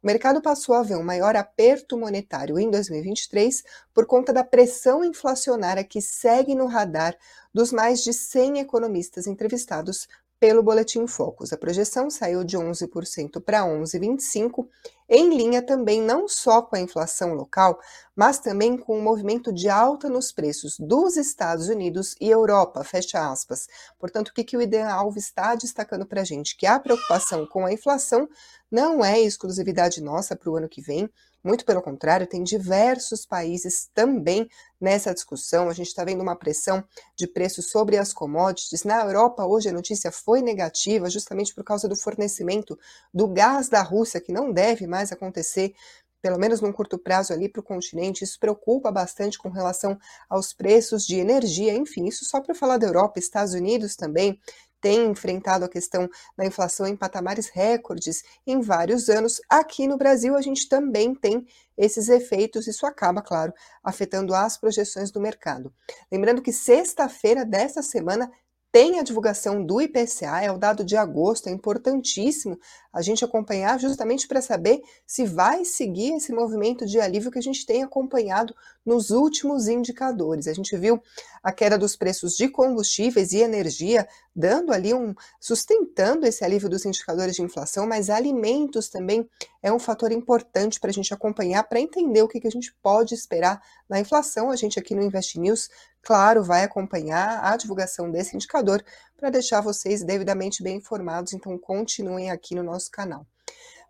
O 0.00 0.06
mercado 0.06 0.40
passou 0.40 0.76
a 0.76 0.82
ver 0.82 0.96
um 0.96 1.02
maior 1.02 1.34
aperto 1.34 1.98
monetário 1.98 2.56
em 2.56 2.70
2023 2.70 3.64
por 3.92 4.06
conta 4.06 4.32
da 4.32 4.44
pressão 4.44 5.04
inflacionária 5.04 5.82
que 5.82 6.00
segue 6.00 6.54
no 6.54 6.66
radar 6.66 7.16
dos 7.52 7.72
mais 7.72 8.04
de 8.04 8.12
100 8.12 8.60
economistas 8.60 9.26
entrevistados 9.26 10.06
pelo 10.40 10.62
Boletim 10.62 11.06
Focus. 11.06 11.52
A 11.52 11.56
projeção 11.56 12.10
saiu 12.10 12.44
de 12.44 12.56
11% 12.56 13.40
para 13.40 13.62
11,25%, 13.62 14.66
em 15.08 15.34
linha 15.34 15.62
também 15.62 16.02
não 16.02 16.28
só 16.28 16.60
com 16.60 16.76
a 16.76 16.80
inflação 16.80 17.32
local, 17.34 17.80
mas 18.14 18.38
também 18.38 18.76
com 18.76 18.98
o 18.98 19.02
movimento 19.02 19.52
de 19.52 19.68
alta 19.68 20.08
nos 20.08 20.30
preços 20.30 20.76
dos 20.78 21.16
Estados 21.16 21.68
Unidos 21.68 22.14
e 22.20 22.28
Europa, 22.28 22.84
fecha 22.84 23.30
aspas. 23.30 23.68
Portanto, 23.98 24.28
o 24.28 24.34
que, 24.34 24.44
que 24.44 24.56
o 24.56 24.62
Ideal 24.62 25.00
Alves 25.00 25.24
está 25.24 25.54
destacando 25.54 26.04
para 26.04 26.20
a 26.20 26.24
gente? 26.24 26.56
Que 26.56 26.66
a 26.66 26.78
preocupação 26.78 27.46
com 27.46 27.64
a 27.64 27.72
inflação 27.72 28.28
não 28.70 29.02
é 29.02 29.18
exclusividade 29.18 30.02
nossa 30.02 30.36
para 30.36 30.50
o 30.50 30.56
ano 30.56 30.68
que 30.68 30.82
vem, 30.82 31.08
muito 31.42 31.64
pelo 31.64 31.82
contrário, 31.82 32.26
tem 32.26 32.42
diversos 32.42 33.24
países 33.24 33.88
também 33.94 34.48
nessa 34.80 35.14
discussão. 35.14 35.68
A 35.68 35.72
gente 35.72 35.88
está 35.88 36.04
vendo 36.04 36.22
uma 36.22 36.36
pressão 36.36 36.84
de 37.16 37.26
preços 37.26 37.70
sobre 37.70 37.96
as 37.96 38.12
commodities. 38.12 38.84
Na 38.84 39.04
Europa, 39.04 39.46
hoje 39.46 39.68
a 39.68 39.72
notícia 39.72 40.10
foi 40.10 40.42
negativa, 40.42 41.08
justamente 41.08 41.54
por 41.54 41.64
causa 41.64 41.88
do 41.88 41.96
fornecimento 41.96 42.78
do 43.12 43.28
gás 43.28 43.68
da 43.68 43.82
Rússia, 43.82 44.20
que 44.20 44.32
não 44.32 44.52
deve 44.52 44.86
mais 44.86 45.12
acontecer 45.12 45.74
pelo 46.20 46.38
menos 46.38 46.60
num 46.60 46.72
curto 46.72 46.98
prazo 46.98 47.32
ali 47.32 47.48
para 47.48 47.60
o 47.60 47.64
continente, 47.64 48.24
isso 48.24 48.38
preocupa 48.40 48.90
bastante 48.90 49.38
com 49.38 49.50
relação 49.50 49.98
aos 50.28 50.52
preços 50.52 51.06
de 51.06 51.16
energia, 51.16 51.74
enfim, 51.74 52.06
isso 52.06 52.24
só 52.24 52.40
para 52.40 52.54
falar 52.54 52.76
da 52.76 52.86
Europa, 52.86 53.18
Estados 53.18 53.54
Unidos 53.54 53.94
também 53.94 54.38
tem 54.80 55.06
enfrentado 55.06 55.64
a 55.64 55.68
questão 55.68 56.08
da 56.36 56.44
inflação 56.44 56.86
em 56.86 56.96
patamares 56.96 57.48
recordes 57.48 58.22
em 58.46 58.60
vários 58.60 59.08
anos. 59.08 59.40
Aqui 59.48 59.86
no 59.86 59.96
Brasil, 59.96 60.36
a 60.36 60.40
gente 60.40 60.68
também 60.68 61.14
tem 61.14 61.46
esses 61.76 62.08
efeitos, 62.08 62.66
isso 62.66 62.86
acaba, 62.86 63.22
claro, 63.22 63.52
afetando 63.82 64.34
as 64.34 64.56
projeções 64.56 65.10
do 65.10 65.20
mercado. 65.20 65.72
Lembrando 66.10 66.42
que 66.42 66.52
sexta-feira 66.52 67.44
dessa 67.44 67.82
semana 67.82 68.30
tem 68.70 68.98
a 68.98 69.02
divulgação 69.02 69.64
do 69.64 69.80
IPCA, 69.80 70.42
é 70.42 70.52
o 70.52 70.58
dado 70.58 70.84
de 70.84 70.96
agosto, 70.96 71.48
é 71.48 71.50
importantíssimo 71.50 72.58
a 72.92 73.00
gente 73.00 73.24
acompanhar 73.24 73.80
justamente 73.80 74.28
para 74.28 74.42
saber 74.42 74.82
se 75.06 75.24
vai 75.24 75.64
seguir 75.64 76.14
esse 76.14 76.32
movimento 76.32 76.84
de 76.84 77.00
alívio 77.00 77.30
que 77.30 77.38
a 77.38 77.42
gente 77.42 77.64
tem 77.64 77.82
acompanhado 77.82 78.54
nos 78.88 79.10
últimos 79.10 79.68
indicadores. 79.68 80.48
A 80.48 80.54
gente 80.54 80.74
viu 80.76 81.00
a 81.42 81.52
queda 81.52 81.76
dos 81.76 81.94
preços 81.94 82.34
de 82.34 82.48
combustíveis 82.48 83.32
e 83.32 83.38
energia 83.38 84.08
dando 84.34 84.72
ali 84.72 84.94
um 84.94 85.14
sustentando 85.38 86.26
esse 86.26 86.42
alívio 86.42 86.68
dos 86.68 86.86
indicadores 86.86 87.36
de 87.36 87.42
inflação, 87.42 87.86
mas 87.86 88.08
alimentos 88.08 88.88
também 88.88 89.28
é 89.62 89.70
um 89.70 89.78
fator 89.78 90.10
importante 90.10 90.80
para 90.80 90.90
a 90.90 90.92
gente 90.92 91.12
acompanhar 91.12 91.64
para 91.64 91.80
entender 91.80 92.22
o 92.22 92.28
que, 92.28 92.40
que 92.40 92.48
a 92.48 92.50
gente 92.50 92.74
pode 92.82 93.14
esperar 93.14 93.60
na 93.88 94.00
inflação. 94.00 94.50
A 94.50 94.56
gente 94.56 94.78
aqui 94.78 94.94
no 94.94 95.02
Invest 95.02 95.38
News 95.38 95.68
claro, 96.02 96.42
vai 96.42 96.64
acompanhar 96.64 97.44
a 97.44 97.56
divulgação 97.56 98.10
desse 98.10 98.34
indicador 98.34 98.82
para 99.16 99.28
deixar 99.28 99.60
vocês 99.60 100.02
devidamente 100.02 100.62
bem 100.62 100.76
informados, 100.76 101.34
então 101.34 101.58
continuem 101.58 102.30
aqui 102.30 102.54
no 102.54 102.62
nosso 102.62 102.90
canal. 102.90 103.26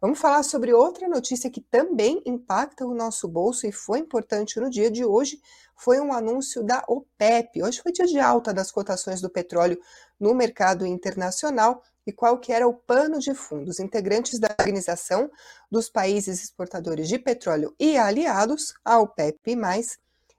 Vamos 0.00 0.20
falar 0.20 0.44
sobre 0.44 0.72
outra 0.72 1.08
notícia 1.08 1.50
que 1.50 1.60
também 1.60 2.22
impacta 2.24 2.86
o 2.86 2.94
nosso 2.94 3.26
bolso 3.26 3.66
e 3.66 3.72
foi 3.72 3.98
importante 3.98 4.60
no 4.60 4.70
dia 4.70 4.88
de 4.88 5.04
hoje, 5.04 5.40
foi 5.74 5.98
um 6.00 6.12
anúncio 6.12 6.62
da 6.62 6.84
OPEP. 6.86 7.64
Hoje 7.64 7.82
foi 7.82 7.90
dia 7.90 8.06
de 8.06 8.20
alta 8.20 8.54
das 8.54 8.70
cotações 8.70 9.20
do 9.20 9.28
petróleo 9.28 9.76
no 10.18 10.32
mercado 10.34 10.86
internacional 10.86 11.82
e 12.06 12.12
qual 12.12 12.38
que 12.38 12.52
era 12.52 12.68
o 12.68 12.74
pano 12.74 13.18
de 13.18 13.34
fundo. 13.34 13.70
Os 13.70 13.80
integrantes 13.80 14.38
da 14.38 14.54
Organização 14.60 15.28
dos 15.68 15.90
Países 15.90 16.44
Exportadores 16.44 17.08
de 17.08 17.18
Petróleo 17.18 17.74
e 17.76 17.98
aliados, 17.98 18.74
a 18.84 19.00
OPEP+, 19.00 19.56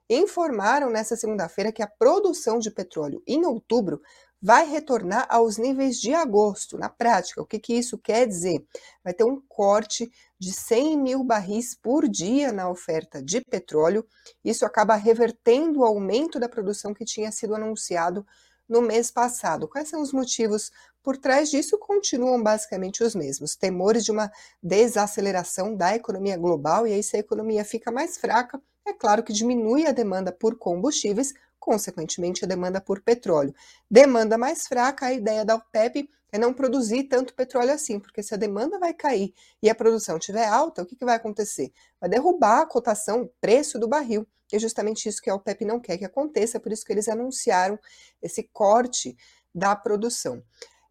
informaram 0.08 0.88
nesta 0.88 1.16
segunda-feira 1.16 1.70
que 1.70 1.82
a 1.82 1.86
produção 1.86 2.58
de 2.58 2.70
petróleo 2.70 3.22
em 3.26 3.44
outubro 3.44 4.00
vai 4.40 4.66
retornar 4.66 5.26
aos 5.28 5.58
níveis 5.58 6.00
de 6.00 6.14
agosto. 6.14 6.78
Na 6.78 6.88
prática, 6.88 7.42
o 7.42 7.46
que, 7.46 7.58
que 7.58 7.74
isso 7.74 7.98
quer 7.98 8.26
dizer? 8.26 8.64
Vai 9.04 9.12
ter 9.12 9.24
um 9.24 9.40
corte 9.48 10.10
de 10.38 10.52
100 10.52 10.96
mil 10.96 11.22
barris 11.22 11.74
por 11.74 12.08
dia 12.08 12.50
na 12.50 12.70
oferta 12.70 13.22
de 13.22 13.40
petróleo. 13.42 14.06
Isso 14.44 14.64
acaba 14.64 14.94
revertendo 14.94 15.80
o 15.80 15.84
aumento 15.84 16.40
da 16.40 16.48
produção 16.48 16.94
que 16.94 17.04
tinha 17.04 17.30
sido 17.30 17.54
anunciado 17.54 18.26
no 18.66 18.80
mês 18.80 19.10
passado. 19.10 19.68
Quais 19.68 19.88
são 19.88 20.00
os 20.00 20.12
motivos 20.12 20.70
por 21.02 21.16
trás 21.16 21.50
disso? 21.50 21.76
Continuam 21.76 22.42
basicamente 22.42 23.02
os 23.02 23.14
mesmos: 23.14 23.56
temores 23.56 24.04
de 24.04 24.12
uma 24.12 24.30
desaceleração 24.62 25.74
da 25.74 25.94
economia 25.94 26.38
global, 26.38 26.86
e 26.86 26.92
aí, 26.92 27.02
se 27.02 27.16
a 27.16 27.20
economia 27.20 27.64
fica 27.64 27.90
mais 27.90 28.16
fraca, 28.16 28.62
é 28.86 28.92
claro 28.92 29.22
que 29.22 29.32
diminui 29.32 29.86
a 29.86 29.92
demanda 29.92 30.32
por 30.32 30.56
combustíveis, 30.56 31.34
consequentemente 31.60 32.44
a 32.44 32.48
demanda 32.48 32.80
por 32.80 33.00
petróleo. 33.02 33.54
Demanda 33.88 34.36
mais 34.36 34.66
fraca, 34.66 35.06
a 35.06 35.12
ideia 35.12 35.44
da 35.44 35.54
OPEP 35.54 36.08
é 36.32 36.38
não 36.38 36.54
produzir 36.54 37.04
tanto 37.04 37.34
petróleo 37.34 37.72
assim, 37.72 38.00
porque 38.00 38.22
se 38.22 38.34
a 38.34 38.36
demanda 38.36 38.78
vai 38.78 38.94
cair 38.94 39.34
e 39.62 39.68
a 39.68 39.74
produção 39.74 40.16
estiver 40.16 40.46
alta, 40.46 40.82
o 40.82 40.86
que, 40.86 40.96
que 40.96 41.04
vai 41.04 41.16
acontecer? 41.16 41.72
Vai 42.00 42.08
derrubar 42.08 42.62
a 42.62 42.66
cotação, 42.66 43.22
o 43.22 43.32
preço 43.40 43.78
do 43.78 43.88
barril. 43.88 44.26
E 44.52 44.56
é 44.56 44.58
justamente 44.58 45.08
isso 45.08 45.20
que 45.20 45.30
a 45.30 45.34
OPEP 45.34 45.64
não 45.64 45.78
quer 45.78 45.98
que 45.98 46.04
aconteça, 46.04 46.58
por 46.58 46.72
isso 46.72 46.84
que 46.84 46.92
eles 46.92 47.08
anunciaram 47.08 47.78
esse 48.22 48.42
corte 48.52 49.16
da 49.54 49.76
produção. 49.76 50.42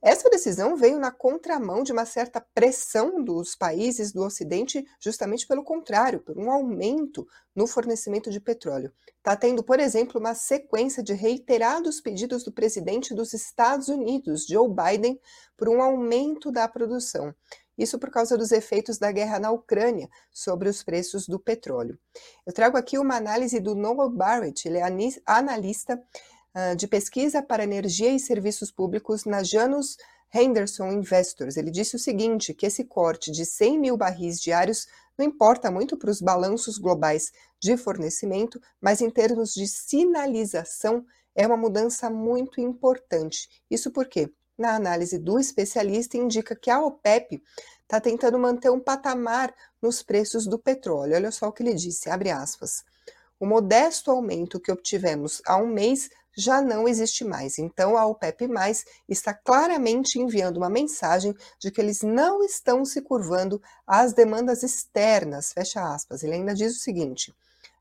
Essa 0.01 0.29
decisão 0.29 0.77
veio 0.77 0.97
na 0.97 1.11
contramão 1.11 1.83
de 1.83 1.91
uma 1.91 2.05
certa 2.05 2.39
pressão 2.39 3.21
dos 3.21 3.53
países 3.53 4.13
do 4.13 4.23
Ocidente, 4.23 4.85
justamente 4.97 5.45
pelo 5.45 5.61
contrário, 5.61 6.21
por 6.21 6.37
um 6.37 6.49
aumento 6.49 7.27
no 7.53 7.67
fornecimento 7.67 8.31
de 8.31 8.39
petróleo. 8.39 8.93
Está 9.17 9.35
tendo, 9.35 9.61
por 9.61 9.77
exemplo, 9.77 10.17
uma 10.17 10.33
sequência 10.33 11.03
de 11.03 11.13
reiterados 11.13 11.99
pedidos 11.99 12.45
do 12.45 12.51
presidente 12.51 13.13
dos 13.13 13.33
Estados 13.33 13.89
Unidos, 13.89 14.45
Joe 14.47 14.69
Biden, 14.69 15.19
por 15.57 15.67
um 15.67 15.81
aumento 15.81 16.49
da 16.49 16.65
produção. 16.65 17.35
Isso 17.77 17.99
por 17.99 18.09
causa 18.09 18.37
dos 18.37 18.51
efeitos 18.53 18.97
da 18.97 19.11
guerra 19.11 19.39
na 19.39 19.51
Ucrânia 19.51 20.09
sobre 20.31 20.69
os 20.69 20.81
preços 20.81 21.27
do 21.27 21.39
petróleo. 21.39 21.99
Eu 22.45 22.53
trago 22.53 22.77
aqui 22.77 22.97
uma 22.97 23.15
análise 23.15 23.59
do 23.59 23.75
Noel 23.75 24.09
Barrett, 24.09 24.65
ele 24.65 24.77
é 24.77 24.83
analista 25.25 26.01
de 26.77 26.87
pesquisa 26.87 27.41
para 27.41 27.63
energia 27.63 28.11
e 28.11 28.19
serviços 28.19 28.71
públicos 28.71 29.25
na 29.25 29.43
Janus 29.43 29.97
Henderson 30.33 30.91
Investors. 30.91 31.57
Ele 31.57 31.71
disse 31.71 31.95
o 31.95 31.99
seguinte: 31.99 32.53
que 32.53 32.65
esse 32.65 32.83
corte 32.83 33.31
de 33.31 33.45
100 33.45 33.79
mil 33.79 33.97
barris 33.97 34.39
diários 34.39 34.87
não 35.17 35.25
importa 35.25 35.69
muito 35.69 35.97
para 35.97 36.09
os 36.09 36.21
balanços 36.21 36.77
globais 36.77 37.31
de 37.59 37.75
fornecimento, 37.75 38.61
mas 38.79 39.01
em 39.01 39.09
termos 39.09 39.53
de 39.53 39.67
sinalização 39.67 41.05
é 41.35 41.45
uma 41.45 41.57
mudança 41.57 42.09
muito 42.09 42.61
importante. 42.61 43.49
Isso 43.69 43.91
porque, 43.91 44.31
na 44.57 44.75
análise 44.75 45.17
do 45.17 45.37
especialista, 45.37 46.17
indica 46.17 46.55
que 46.55 46.69
a 46.69 46.81
OPEP 46.81 47.43
está 47.81 47.99
tentando 47.99 48.39
manter 48.39 48.69
um 48.69 48.79
patamar 48.79 49.53
nos 49.81 50.01
preços 50.01 50.45
do 50.45 50.57
petróleo. 50.57 51.15
Olha 51.15 51.31
só 51.31 51.47
o 51.47 51.51
que 51.51 51.63
ele 51.63 51.73
disse, 51.73 52.09
abre 52.09 52.29
aspas. 52.29 52.83
O 53.39 53.45
modesto 53.45 54.11
aumento 54.11 54.59
que 54.59 54.71
obtivemos 54.71 55.41
há 55.45 55.57
um 55.57 55.67
mês 55.67 56.09
já 56.39 56.61
não 56.61 56.87
existe 56.87 57.23
mais. 57.23 57.59
Então 57.59 57.97
a 57.97 58.05
OPEP+ 58.05 58.47
está 59.07 59.33
claramente 59.33 60.19
enviando 60.19 60.57
uma 60.57 60.69
mensagem 60.69 61.35
de 61.59 61.69
que 61.71 61.81
eles 61.81 62.01
não 62.01 62.43
estão 62.43 62.85
se 62.85 63.01
curvando 63.01 63.61
às 63.85 64.13
demandas 64.13 64.63
externas, 64.63 65.51
fecha 65.53 65.81
aspas. 65.81 66.23
Ele 66.23 66.35
ainda 66.35 66.53
diz 66.53 66.75
o 66.75 66.79
seguinte: 66.79 67.33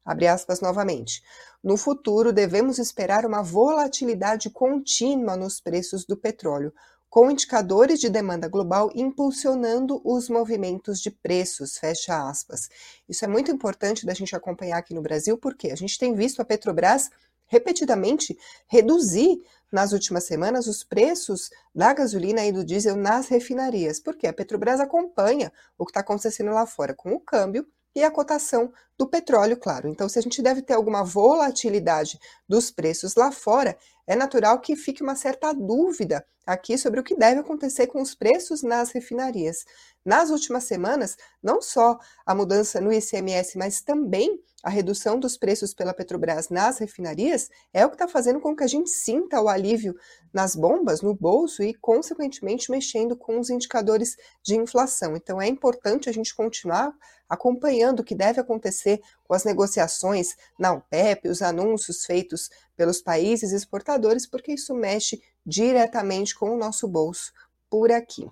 Abre 0.05 0.27
aspas 0.27 0.61
novamente. 0.61 1.23
No 1.63 1.77
futuro, 1.77 2.33
devemos 2.33 2.79
esperar 2.79 3.27
uma 3.27 3.43
volatilidade 3.43 4.49
contínua 4.49 5.37
nos 5.37 5.61
preços 5.61 6.07
do 6.07 6.17
petróleo, 6.17 6.73
com 7.11 7.31
indicadores 7.31 8.01
de 8.01 8.09
demanda 8.09 8.49
global 8.49 8.91
impulsionando 8.95 10.01
os 10.05 10.29
movimentos 10.29 11.01
de 11.01 11.11
preços, 11.11 11.77
fecha 11.79 12.29
aspas. 12.29 12.69
Isso 13.09 13.25
é 13.25 13.29
muito 13.29 13.51
importante 13.51 14.07
da 14.07 14.15
gente 14.15 14.37
acompanhar 14.37 14.79
aqui 14.79 14.95
no 14.95 15.03
Brasil, 15.03 15.37
porque 15.37 15.71
a 15.71 15.77
gente 15.77 15.99
tem 15.99 16.15
visto 16.15 16.41
a 16.41 16.45
Petrobras 16.45 17.11
repetidamente 17.49 18.37
reduzir 18.67 19.43
nas 19.71 19.93
últimas 19.93 20.25
semanas 20.25 20.67
os 20.67 20.83
preços 20.83 21.51
da 21.75 21.93
gasolina 21.93 22.45
e 22.45 22.53
do 22.53 22.65
diesel 22.65 22.97
nas 22.97 23.29
refinarias, 23.29 24.01
porque 24.01 24.27
a 24.27 24.33
Petrobras 24.33 24.81
acompanha 24.81 25.53
o 25.77 25.85
que 25.85 25.91
está 25.91 26.01
acontecendo 26.01 26.51
lá 26.51 26.67
fora 26.67 26.95
com 26.95 27.13
o 27.13 27.21
câmbio 27.21 27.67
e 27.95 28.03
a 28.03 28.11
cotação 28.11 28.73
do 28.97 29.09
petróleo, 29.09 29.57
claro. 29.57 29.89
Então, 29.89 30.09
se 30.09 30.19
a 30.19 30.23
gente 30.23 30.41
deve 30.41 30.63
ter 30.63 30.75
alguma 30.75 31.03
volatilidade 31.03 32.19
dos 32.49 32.71
preços 32.71 33.15
lá 33.15 33.33
fora, 33.33 33.77
é 34.09 34.17
natural 34.17 34.59
que 34.59 34.75
fique 34.75 35.03
uma 35.03 35.15
certa 35.15 35.53
dúvida 35.53 36.25
aqui 36.47 36.79
sobre 36.79 36.99
o 36.99 37.05
que 37.05 37.15
deve 37.15 37.41
acontecer 37.41 37.87
com 37.89 38.01
os 38.01 38.15
preços 38.15 38.63
nas 38.63 38.91
refinarias. 38.91 39.67
Nas 40.03 40.31
últimas 40.31 40.65
semanas, 40.65 41.15
não 41.43 41.61
só 41.61 41.99
a 42.25 42.35
mudança 42.35 42.81
no 42.81 42.91
ICMS, 42.91 43.59
mas 43.59 43.83
também 43.83 44.41
a 44.65 44.71
redução 44.71 45.21
dos 45.21 45.37
preços 45.37 45.75
pela 45.75 45.93
Petrobras 45.93 46.49
nas 46.49 46.79
refinarias 46.79 47.51
é 47.73 47.85
o 47.85 47.91
que 47.91 47.95
está 47.97 48.09
fazendo 48.09 48.41
com 48.41 48.57
que 48.57 48.65
a 48.65 48.67
gente 48.67 48.91
sinta 48.91 49.41
o 49.41 49.49
alívio 49.49 49.95
nas 50.33 50.57
bombas, 50.57 51.03
no 51.03 51.15
bolso 51.15 51.63
e, 51.63 51.75
consequentemente, 51.75 52.71
mexendo 52.71 53.17
com 53.17 53.39
os 53.39 53.51
indicadores 53.51 54.17
de 54.43 54.57
inflação. 54.57 55.15
Então, 55.15 55.41
é 55.41 55.47
importante 55.47 56.09
a 56.09 56.13
gente 56.13 56.35
continuar 56.35 56.93
acompanhando 57.29 58.01
o 58.01 58.05
que 58.05 58.15
deve 58.15 58.41
acontecer 58.41 59.01
com 59.25 59.35
as 59.35 59.45
negociações 59.45 60.35
na 60.59 60.73
OPEP, 60.73 61.29
os 61.29 61.43
anúncios 61.43 62.05
feitos 62.05 62.49
pelos 62.75 63.03
países 63.03 63.53
exportadores, 63.53 63.98
porque 64.31 64.53
isso 64.53 64.75
mexe 64.75 65.21
diretamente 65.45 66.35
com 66.35 66.51
o 66.51 66.57
nosso 66.59 66.87
bolso 66.87 67.33
por 67.71 67.91
aqui. 67.91 68.31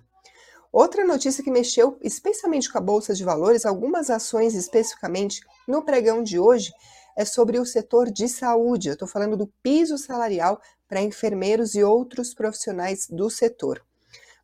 Outra 0.73 1.05
notícia 1.05 1.43
que 1.43 1.51
mexeu 1.51 1.99
especialmente 2.03 2.71
com 2.71 2.77
a 2.77 2.83
Bolsa 2.83 3.15
de 3.15 3.25
Valores, 3.25 3.65
algumas 3.65 4.11
ações 4.11 4.55
especificamente 4.55 5.41
no 5.67 5.83
pregão 5.83 6.23
de 6.23 6.39
hoje, 6.39 6.71
é 7.17 7.25
sobre 7.25 7.59
o 7.59 7.65
setor 7.65 8.11
de 8.11 8.29
saúde. 8.29 8.89
Eu 8.89 8.93
estou 8.93 9.09
falando 9.09 9.37
do 9.37 9.51
piso 9.63 9.97
salarial 9.97 10.61
para 10.87 11.01
enfermeiros 11.01 11.75
e 11.75 11.83
outros 11.83 12.35
profissionais 12.35 13.07
do 13.09 13.31
setor. 13.31 13.83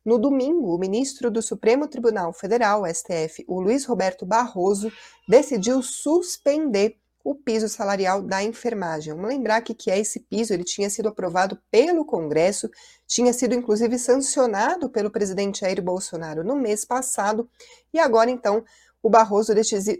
No 0.03 0.17
domingo, 0.17 0.75
o 0.75 0.79
ministro 0.79 1.31
do 1.31 1.41
Supremo 1.41 1.87
Tribunal 1.87 2.33
Federal, 2.33 2.83
STF, 2.85 3.45
o 3.47 3.61
Luiz 3.61 3.85
Roberto 3.85 4.25
Barroso, 4.25 4.91
decidiu 5.29 5.81
suspender 5.81 6.97
o 7.23 7.33
piso 7.33 7.69
salarial 7.69 8.21
da 8.21 8.43
enfermagem. 8.43 9.13
Vamos 9.13 9.29
lembrar 9.29 9.61
que, 9.61 9.73
que 9.73 9.89
é 9.89 9.97
esse 9.97 10.19
piso, 10.19 10.53
ele 10.53 10.63
tinha 10.63 10.89
sido 10.89 11.07
aprovado 11.07 11.57
pelo 11.71 12.03
Congresso, 12.03 12.69
tinha 13.07 13.31
sido 13.31 13.55
inclusive 13.55 13.97
sancionado 13.97 14.89
pelo 14.89 15.09
presidente 15.09 15.61
Jair 15.61 15.81
Bolsonaro 15.81 16.43
no 16.43 16.55
mês 16.55 16.83
passado, 16.83 17.49
e 17.93 17.99
agora 17.99 18.29
então 18.29 18.63
o 19.01 19.09
Barroso 19.09 19.53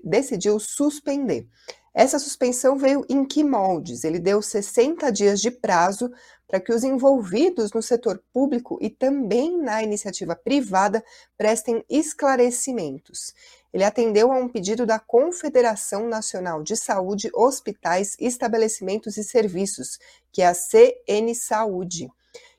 decidiu 0.04 0.60
suspender. 0.60 1.48
Essa 1.94 2.18
suspensão 2.18 2.76
veio 2.76 3.06
em 3.08 3.24
que 3.24 3.44
moldes? 3.44 4.04
Ele 4.04 4.18
deu 4.18 4.42
60 4.42 5.12
dias 5.12 5.40
de 5.40 5.52
prazo 5.52 6.12
para 6.48 6.60
que 6.60 6.74
os 6.74 6.84
envolvidos 6.84 7.72
no 7.72 7.82
setor 7.82 8.22
público 8.34 8.80
e 8.82 8.90
também 8.90 9.60
na 9.60 9.84
iniciativa 9.84 10.36
privada 10.36 11.04
prestem 11.38 11.84
esclarecimentos. 11.90 13.34
Ele 13.74 13.84
atendeu 13.84 14.32
a 14.32 14.38
um 14.38 14.48
pedido 14.48 14.86
da 14.86 15.00
Confederação 15.00 16.08
Nacional 16.08 16.62
de 16.62 16.78
Saúde, 16.78 17.32
Hospitais, 17.34 18.16
Estabelecimentos 18.20 19.18
e 19.18 19.24
Serviços, 19.24 19.98
que 20.32 20.44
é 20.44 20.48
a 20.48 20.54
CN 20.54 21.34
Saúde, 21.34 22.08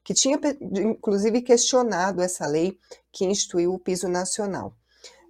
que 0.02 0.12
tinha 0.12 0.38
inclusive 0.60 1.40
questionado 1.40 2.20
essa 2.20 2.46
lei 2.46 2.76
que 3.12 3.24
instituiu 3.24 3.72
o 3.72 3.78
piso 3.78 4.08
nacional. 4.08 4.74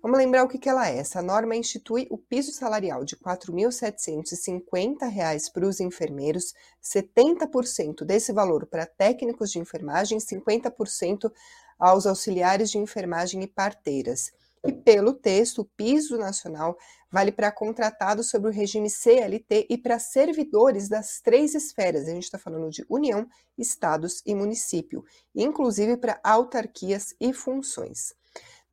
Vamos 0.04 0.18
lembrar 0.18 0.44
o 0.44 0.48
que, 0.48 0.58
que 0.58 0.68
ela 0.68 0.88
é. 0.88 0.98
Essa 0.98 1.22
norma 1.22 1.56
institui 1.56 2.06
o 2.10 2.18
piso 2.18 2.52
salarial 2.52 3.04
de 3.04 3.14
R$ 3.14 3.22
4.750 3.24 5.50
para 5.50 5.66
os 5.66 5.80
enfermeiros, 5.80 6.52
70% 6.82 8.04
desse 8.04 8.30
valor 8.30 8.66
para 8.66 8.84
técnicos 8.84 9.50
de 9.50 9.58
enfermagem, 9.58 10.18
50% 10.18 11.32
aos 11.78 12.06
auxiliares 12.06 12.70
de 12.70 12.76
enfermagem 12.76 13.42
e 13.42 13.46
parteiras. 13.46 14.30
E 14.64 14.72
pelo 14.72 15.12
texto, 15.12 15.60
o 15.60 15.64
piso 15.64 16.16
nacional 16.16 16.78
vale 17.10 17.30
para 17.30 17.52
contratados 17.52 18.30
sobre 18.30 18.48
o 18.48 18.52
regime 18.52 18.88
CLT 18.88 19.66
e 19.68 19.76
para 19.76 19.98
servidores 19.98 20.88
das 20.88 21.20
três 21.20 21.54
esferas. 21.54 22.08
A 22.08 22.12
gente 22.12 22.24
está 22.24 22.38
falando 22.38 22.70
de 22.70 22.84
União, 22.88 23.28
Estados 23.58 24.22
e 24.24 24.34
município, 24.34 25.04
inclusive 25.34 25.98
para 25.98 26.18
autarquias 26.24 27.14
e 27.20 27.32
funções. 27.32 28.14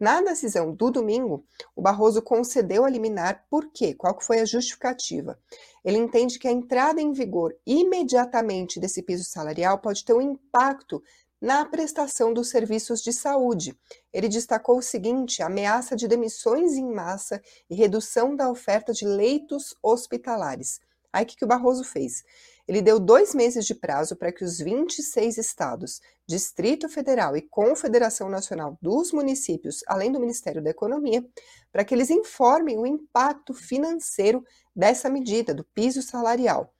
Na 0.02 0.20
decisão 0.20 0.74
do 0.74 0.90
domingo, 0.90 1.46
o 1.76 1.82
Barroso 1.82 2.24
concedeu 2.24 2.84
a 2.84 2.90
liminar 2.90 3.46
por 3.48 3.72
quê? 3.72 3.94
Qual 3.94 4.20
foi 4.20 4.40
a 4.40 4.46
justificativa? 4.46 5.38
Ele 5.86 6.00
entende 6.00 6.40
que 6.40 6.48
a 6.48 6.52
entrada 6.52 7.00
em 7.00 7.14
vigor 7.14 7.56
imediatamente 7.68 8.80
desse 8.80 9.04
piso 9.04 9.24
salarial 9.24 9.78
pode 9.78 10.04
ter 10.04 10.14
um 10.16 10.22
impacto 10.22 11.04
na 11.42 11.66
prestação 11.66 12.32
dos 12.34 12.50
serviços 12.50 13.02
de 13.02 13.12
saúde. 13.12 13.76
Ele 14.14 14.30
destacou 14.30 14.78
o 14.78 14.82
seguinte: 14.82 15.42
ameaça 15.42 15.96
de 15.96 16.08
demissões 16.08 16.74
em 16.74 16.94
massa 16.94 17.42
e 17.70 17.76
redução 17.76 18.36
da 18.36 18.50
oferta 18.50 18.94
de 18.94 19.06
leitos 19.06 19.76
hospitalares. 19.82 20.80
Aí 21.12 21.24
o 21.24 21.28
que, 21.28 21.36
que 21.36 21.44
o 21.44 21.48
Barroso 21.48 21.84
fez? 21.84 22.24
Ele 22.68 22.82
deu 22.82 23.00
dois 23.00 23.36
meses 23.36 23.66
de 23.66 23.76
prazo 23.76 24.16
para 24.16 24.32
que 24.32 24.46
os 24.46 24.60
26 24.60 25.38
estados, 25.38 26.00
Distrito 26.26 26.88
Federal 26.88 27.36
e 27.36 27.42
Confederação 27.42 28.30
Nacional 28.30 28.78
dos 28.82 29.12
Municípios, 29.12 29.84
além 29.88 30.10
do 30.10 30.20
Ministério 30.22 30.64
da 30.64 30.70
Economia, 30.70 31.26
para 31.70 31.84
que 31.84 31.94
eles 31.94 32.10
informem 32.10 32.78
o 32.78 32.88
impacto 32.88 33.54
financeiro 33.54 34.42
dessa 34.74 35.10
medida, 35.10 35.54
do 35.54 35.66
piso 35.74 36.02
salarial. 36.02 36.74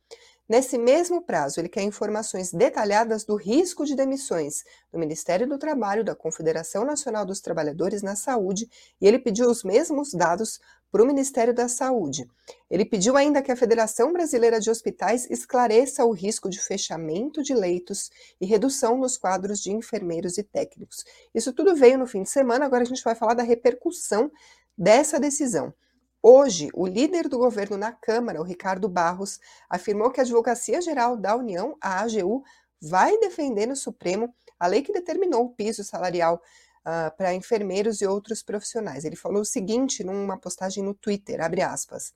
Nesse 0.52 0.78
mesmo 0.78 1.22
prazo, 1.22 1.62
ele 1.62 1.70
quer 1.70 1.82
informações 1.82 2.52
detalhadas 2.52 3.24
do 3.24 3.38
risco 3.38 3.86
de 3.86 3.96
demissões 3.96 4.66
do 4.92 5.00
Ministério 5.00 5.48
do 5.48 5.58
Trabalho, 5.58 6.04
da 6.04 6.14
Confederação 6.14 6.84
Nacional 6.84 7.26
dos 7.26 7.40
Trabalhadores 7.40 8.02
na 8.02 8.18
Saúde, 8.18 8.70
e 9.00 9.08
ele 9.08 9.18
pediu 9.18 9.50
os 9.50 9.64
mesmos 9.64 10.12
dados 10.14 10.60
para 10.92 11.02
o 11.02 11.08
Ministério 11.08 11.54
da 11.54 11.70
Saúde. 11.70 12.30
Ele 12.70 12.84
pediu 12.84 13.16
ainda 13.16 13.42
que 13.42 13.50
a 13.50 13.56
Federação 13.56 14.12
Brasileira 14.12 14.60
de 14.60 14.70
Hospitais 14.70 15.26
esclareça 15.32 16.04
o 16.04 16.12
risco 16.12 16.50
de 16.50 16.60
fechamento 16.60 17.42
de 17.42 17.54
leitos 17.54 18.12
e 18.42 18.46
redução 18.46 18.98
nos 18.98 19.18
quadros 19.18 19.62
de 19.62 19.72
enfermeiros 19.72 20.38
e 20.38 20.44
técnicos. 20.44 21.06
Isso 21.34 21.54
tudo 21.54 21.78
veio 21.78 21.98
no 21.98 22.06
fim 22.06 22.24
de 22.24 22.30
semana, 22.30 22.66
agora 22.66 22.84
a 22.84 22.86
gente 22.86 23.06
vai 23.06 23.16
falar 23.16 23.36
da 23.36 23.44
repercussão 23.44 24.30
dessa 24.78 25.18
decisão. 25.18 25.74
Hoje, 26.24 26.70
o 26.76 26.86
líder 26.86 27.28
do 27.28 27.40
governo 27.40 27.78
na 27.78 27.92
Câmara, 27.92 28.40
o 28.40 28.44
Ricardo 28.44 28.88
Barros, 28.88 29.40
afirmou 29.68 30.12
que 30.12 30.20
a 30.20 30.24
Advocacia 30.24 30.80
Geral 30.80 31.18
da 31.18 31.36
União, 31.36 31.76
a 31.82 32.00
AGU, 32.00 32.44
vai 32.80 33.18
defender 33.18 33.66
no 33.66 33.76
Supremo 33.76 34.32
a 34.60 34.68
lei 34.68 34.84
que 34.84 34.94
determinou 34.94 35.46
o 35.46 35.50
piso 35.50 35.84
salarial 35.84 36.40
uh, 36.82 37.18
para 37.18 37.34
enfermeiros 37.34 38.02
e 38.02 38.06
outros 38.06 38.44
profissionais. 38.44 39.04
Ele 39.04 39.16
falou 39.16 39.42
o 39.42 39.46
seguinte 39.46 40.04
numa 40.04 40.38
postagem 40.38 40.84
no 40.84 40.94
Twitter, 40.94 41.42
abre 41.42 41.64
aspas. 41.64 42.14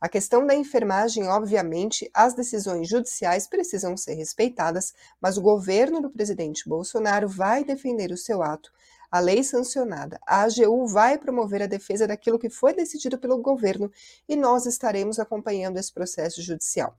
A 0.00 0.08
questão 0.08 0.46
da 0.46 0.54
enfermagem, 0.54 1.28
obviamente, 1.28 2.10
as 2.14 2.32
decisões 2.32 2.88
judiciais 2.88 3.46
precisam 3.46 3.94
ser 3.94 4.14
respeitadas, 4.14 4.94
mas 5.20 5.36
o 5.36 5.42
governo 5.42 6.00
do 6.00 6.10
presidente 6.10 6.66
Bolsonaro 6.66 7.28
vai 7.28 7.62
defender 7.62 8.10
o 8.10 8.16
seu 8.16 8.42
ato 8.42 8.72
a 9.14 9.20
lei 9.20 9.44
sancionada. 9.44 10.18
A 10.26 10.42
AGU 10.42 10.88
vai 10.88 11.16
promover 11.16 11.62
a 11.62 11.68
defesa 11.68 12.04
daquilo 12.04 12.36
que 12.36 12.50
foi 12.50 12.74
decidido 12.74 13.16
pelo 13.16 13.38
governo 13.38 13.88
e 14.28 14.34
nós 14.34 14.66
estaremos 14.66 15.20
acompanhando 15.20 15.78
esse 15.78 15.94
processo 15.94 16.42
judicial. 16.42 16.98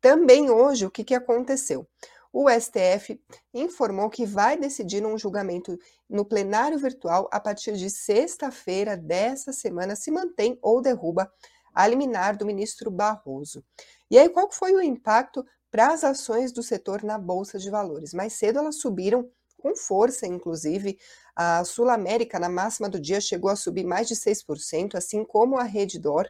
Também 0.00 0.50
hoje, 0.50 0.86
o 0.86 0.90
que, 0.90 1.02
que 1.02 1.16
aconteceu? 1.16 1.84
O 2.32 2.48
STF 2.48 3.20
informou 3.52 4.08
que 4.08 4.24
vai 4.24 4.56
decidir 4.56 5.04
um 5.04 5.18
julgamento 5.18 5.76
no 6.08 6.24
plenário 6.24 6.78
virtual 6.78 7.28
a 7.32 7.40
partir 7.40 7.72
de 7.72 7.90
sexta-feira 7.90 8.96
dessa 8.96 9.52
semana 9.52 9.96
se 9.96 10.12
mantém 10.12 10.56
ou 10.62 10.80
derruba 10.80 11.28
a 11.74 11.88
liminar 11.88 12.36
do 12.36 12.46
ministro 12.46 12.88
Barroso. 12.88 13.64
E 14.08 14.16
aí, 14.16 14.28
qual 14.28 14.48
foi 14.48 14.74
o 14.74 14.80
impacto 14.80 15.44
para 15.72 15.88
as 15.88 16.04
ações 16.04 16.52
do 16.52 16.62
setor 16.62 17.02
na 17.02 17.18
Bolsa 17.18 17.58
de 17.58 17.68
Valores? 17.68 18.14
Mais 18.14 18.34
cedo 18.34 18.60
elas 18.60 18.78
subiram 18.78 19.28
com 19.58 19.76
força, 19.76 20.26
inclusive. 20.26 20.98
A 21.36 21.62
Sul 21.64 21.90
América, 21.90 22.38
na 22.38 22.48
máxima 22.48 22.88
do 22.88 22.98
dia, 22.98 23.20
chegou 23.20 23.50
a 23.50 23.56
subir 23.56 23.84
mais 23.84 24.08
de 24.08 24.14
6%, 24.14 24.94
assim 24.94 25.24
como 25.24 25.58
a 25.58 25.64
Reddor, 25.64 26.28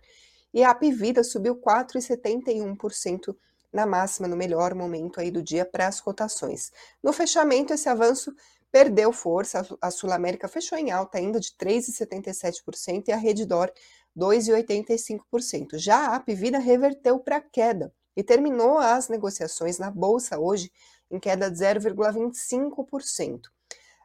e 0.53 0.65
a 0.65 0.71
Apivida 0.71 1.23
subiu 1.23 1.57
4,71% 1.57 3.37
na 3.73 3.87
máxima, 3.87 4.27
no 4.27 4.37
melhor 4.37 4.75
momento 4.75 5.21
aí 5.21 5.31
do 5.31 5.43
dia 5.43 5.65
para 5.65 5.87
as 5.87 6.01
cotações. 6.01 6.73
No 7.03 7.13
fechamento, 7.13 7.73
esse 7.73 7.89
avanço 7.89 8.35
perdeu 8.73 9.13
força, 9.13 9.67
a 9.81 9.91
Sul 9.91 10.13
América 10.13 10.49
fechou 10.49 10.79
em 10.79 10.91
alta 10.91 11.19
ainda 11.19 11.41
de 11.41 11.53
3,77% 11.53 13.09
e 13.09 13.13
a 13.13 13.17
Reddor 13.17 13.71
2,85%. 14.17 15.79
Já 15.79 16.09
a 16.09 16.17
Apivida 16.17 16.59
reverteu 16.59 17.19
para 17.19 17.41
queda 17.41 17.93
e 18.17 18.23
terminou 18.23 18.79
as 18.79 19.09
negociações 19.09 19.79
na 19.79 19.91
bolsa 19.91 20.39
hoje 20.39 20.73
em 21.11 21.19
queda 21.19 21.51
de 21.51 21.57
0,25%. 21.59 23.43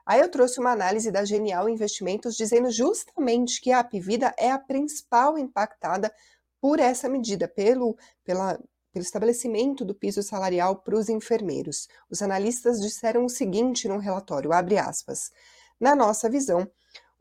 Aí 0.06 0.20
eu 0.20 0.30
trouxe 0.30 0.60
uma 0.60 0.72
análise 0.72 1.10
da 1.12 1.24
Genial 1.24 1.70
Investimentos 1.70 2.36
dizendo 2.36 2.70
justamente 2.70 3.62
que 3.62 3.72
a 3.72 3.80
Apivida 3.80 4.34
é 4.38 4.52
a 4.52 4.60
principal 4.60 5.38
impactada 5.38 6.14
por 6.60 6.80
essa 6.80 7.08
medida, 7.08 7.48
pelo, 7.48 7.98
pela, 8.24 8.60
pelo 8.92 9.04
estabelecimento 9.04 9.86
do 9.86 9.96
piso 9.96 10.22
salarial 10.22 10.78
para 10.78 10.96
os 10.96 11.10
enfermeiros. 11.10 11.88
Os 12.10 12.22
analistas 12.22 12.82
disseram 12.82 13.26
o 13.26 13.30
seguinte 13.30 13.88
no 13.88 13.98
relatório, 13.98 14.54
abre 14.54 14.78
aspas, 14.78 15.32
na 15.80 15.96
nossa 15.96 16.30
visão, 16.30 16.70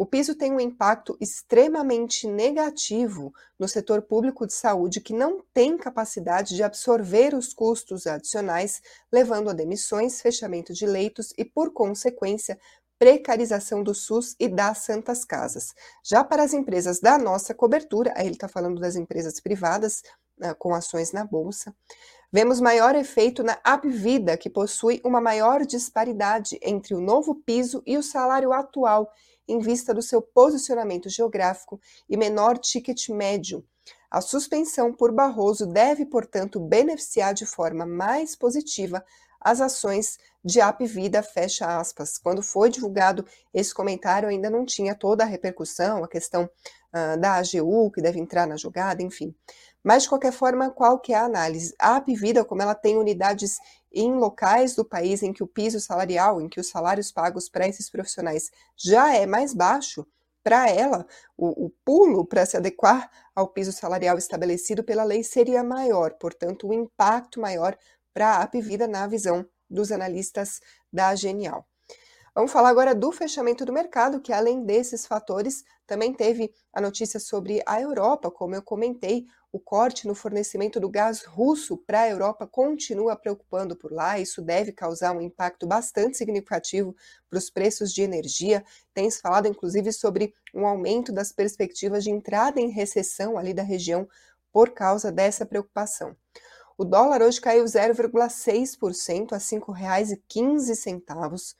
o 0.03 0.07
piso 0.07 0.35
tem 0.35 0.51
um 0.51 0.59
impacto 0.59 1.17
extremamente 1.21 2.27
negativo 2.27 3.33
no 3.57 3.69
setor 3.69 4.03
público 4.03 4.45
de 4.45 4.53
saúde 4.53 5.01
que 5.01 5.15
não 5.15 5.45
tem 5.55 5.79
capacidade 5.79 6.57
de 6.57 6.63
absorver 6.65 7.37
os 7.37 7.55
custos 7.55 8.05
adicionais, 8.09 8.83
levando 9.13 9.49
a 9.49 9.53
demissões, 9.53 10.21
fechamento 10.21 10.73
de 10.73 10.87
leitos 10.87 11.33
e, 11.39 11.45
por 11.45 11.73
consequência, 11.73 12.59
precarização 12.99 13.81
do 13.81 13.95
SUS 13.95 14.35
e 14.41 14.49
das 14.49 14.79
santas 14.79 15.25
casas. 15.25 15.73
Já 16.05 16.25
para 16.25 16.43
as 16.43 16.53
empresas 16.53 16.99
da 16.99 17.17
nossa 17.17 17.55
cobertura, 17.55 18.13
aí 18.17 18.27
ele 18.27 18.35
está 18.35 18.49
falando 18.49 18.81
das 18.81 18.97
empresas 18.97 19.39
privadas 19.39 20.03
né, 20.37 20.53
com 20.55 20.75
ações 20.75 21.13
na 21.13 21.25
bolsa, 21.25 21.73
vemos 22.33 22.61
maior 22.61 22.97
efeito 22.97 23.45
na 23.45 23.57
Apvida, 23.63 24.37
que 24.37 24.51
possui 24.51 25.01
uma 25.05 25.21
maior 25.21 25.65
disparidade 25.65 26.59
entre 26.61 26.93
o 26.93 27.01
novo 27.01 27.37
piso 27.37 27.85
e 27.87 27.97
o 27.97 28.03
salário 28.03 28.53
atual 28.53 29.09
em 29.53 29.59
vista 29.59 29.93
do 29.93 30.03
seu 30.03 30.23
posicionamento 30.23 31.09
geográfico 31.09 31.81
e 32.09 32.17
menor 32.17 32.59
ticket 32.59 33.09
médio. 33.11 33.65
A 34.11 34.21
suspensão 34.21 34.93
por 34.93 35.13
Barroso 35.13 35.67
deve, 35.67 36.05
portanto, 36.05 36.61
beneficiar 36.61 37.35
de 37.35 37.47
forma 37.47 37.87
mais 37.87 38.37
positiva 38.37 39.05
as 39.41 39.61
ações 39.61 40.19
de 40.45 40.61
Apvida, 40.61 41.23
fecha 41.23 41.79
aspas. 41.79 42.19
Quando 42.19 42.43
foi 42.43 42.71
divulgado 42.71 43.27
esse 43.53 43.75
comentário, 43.75 44.29
ainda 44.29 44.49
não 44.49 44.65
tinha 44.65 44.95
toda 44.95 45.25
a 45.25 45.27
repercussão, 45.27 46.05
a 46.05 46.09
questão 46.09 46.45
uh, 46.45 47.19
da 47.19 47.35
AGU, 47.35 47.91
que 47.91 48.01
deve 48.01 48.21
entrar 48.21 48.47
na 48.47 48.57
jogada, 48.57 49.03
enfim. 49.03 49.35
Mas, 49.83 50.05
de 50.05 50.09
qualquer 50.09 50.33
forma, 50.33 50.71
qual 50.71 51.01
que 51.01 51.13
é 51.13 51.17
a 51.17 51.25
análise? 51.25 51.75
A 51.79 52.01
como 52.47 52.63
ela 52.63 52.75
tem 52.75 52.97
unidades 52.97 53.59
em 53.93 54.15
locais 54.15 54.75
do 54.75 54.85
país 54.85 55.23
em 55.23 55.33
que 55.33 55.43
o 55.43 55.47
piso 55.47 55.81
salarial, 55.81 56.41
em 56.41 56.49
que 56.49 56.61
os 56.61 56.69
salários 56.69 57.13
pagos 57.13 57.49
para 57.49 57.69
esses 57.69 57.91
profissionais 57.91 58.51
já 58.77 59.15
é 59.15 59.27
mais 59.27 59.55
baixo, 59.55 60.07
para 60.43 60.69
ela, 60.69 61.07
o, 61.37 61.67
o 61.67 61.71
pulo 61.85 62.27
para 62.27 62.45
se 62.45 62.57
adequar 62.57 63.11
ao 63.35 63.49
piso 63.49 63.73
salarial 63.73 64.19
estabelecido 64.19 64.83
pela 64.83 65.05
lei 65.05 65.23
seria 65.23 65.63
maior, 65.63 66.15
portanto, 66.15 66.69
o 66.69 66.75
impacto 66.75 67.41
maior 67.41 67.77
para 68.13 68.37
a 68.37 68.43
Apvida 68.43 68.89
na 68.89 69.07
visão 69.07 69.47
dos 69.71 69.93
analistas 69.93 70.61
da 70.93 71.15
Genial. 71.15 71.67
Vamos 72.35 72.51
falar 72.51 72.71
agora 72.71 72.95
do 72.95 73.13
fechamento 73.13 73.65
do 73.65 73.73
mercado, 73.73 74.21
que 74.21 74.33
além 74.33 74.65
desses 74.65 75.07
fatores, 75.07 75.65
também 75.87 76.15
teve 76.15 76.51
a 76.73 76.81
notícia 76.81 77.21
sobre 77.21 77.63
a 77.67 77.81
Europa, 77.81 78.31
como 78.31 78.55
eu 78.55 78.63
comentei, 78.63 79.27
o 79.53 79.61
corte 79.61 80.09
no 80.09 80.15
fornecimento 80.15 80.81
do 80.81 80.89
gás 80.89 81.25
russo 81.25 81.77
para 81.77 82.01
a 82.01 82.09
Europa 82.09 82.47
continua 82.47 83.15
preocupando 83.15 83.77
por 83.77 83.93
lá. 83.93 84.19
Isso 84.19 84.41
deve 84.41 84.73
causar 84.73 85.15
um 85.15 85.21
impacto 85.21 85.67
bastante 85.67 86.17
significativo 86.17 86.97
para 87.29 87.39
os 87.39 87.51
preços 87.51 87.93
de 87.93 88.01
energia. 88.01 88.65
Tem 88.95 89.11
se 89.11 89.21
falado, 89.21 89.47
inclusive, 89.47 89.93
sobre 89.93 90.33
um 90.55 90.67
aumento 90.67 91.13
das 91.13 91.33
perspectivas 91.33 92.03
de 92.03 92.11
entrada 92.11 92.59
em 92.59 92.71
recessão 92.71 93.37
ali 93.37 93.53
da 93.53 93.63
região 93.63 94.09
por 94.51 94.71
causa 94.71 95.13
dessa 95.13 95.45
preocupação. 95.45 96.17
O 96.79 96.85
dólar 96.85 97.21
hoje 97.21 97.39
caiu 97.39 97.65
0,6% 97.65 99.33
a 99.33 99.37
R$ 99.37 99.43
5,15. 99.43 101.55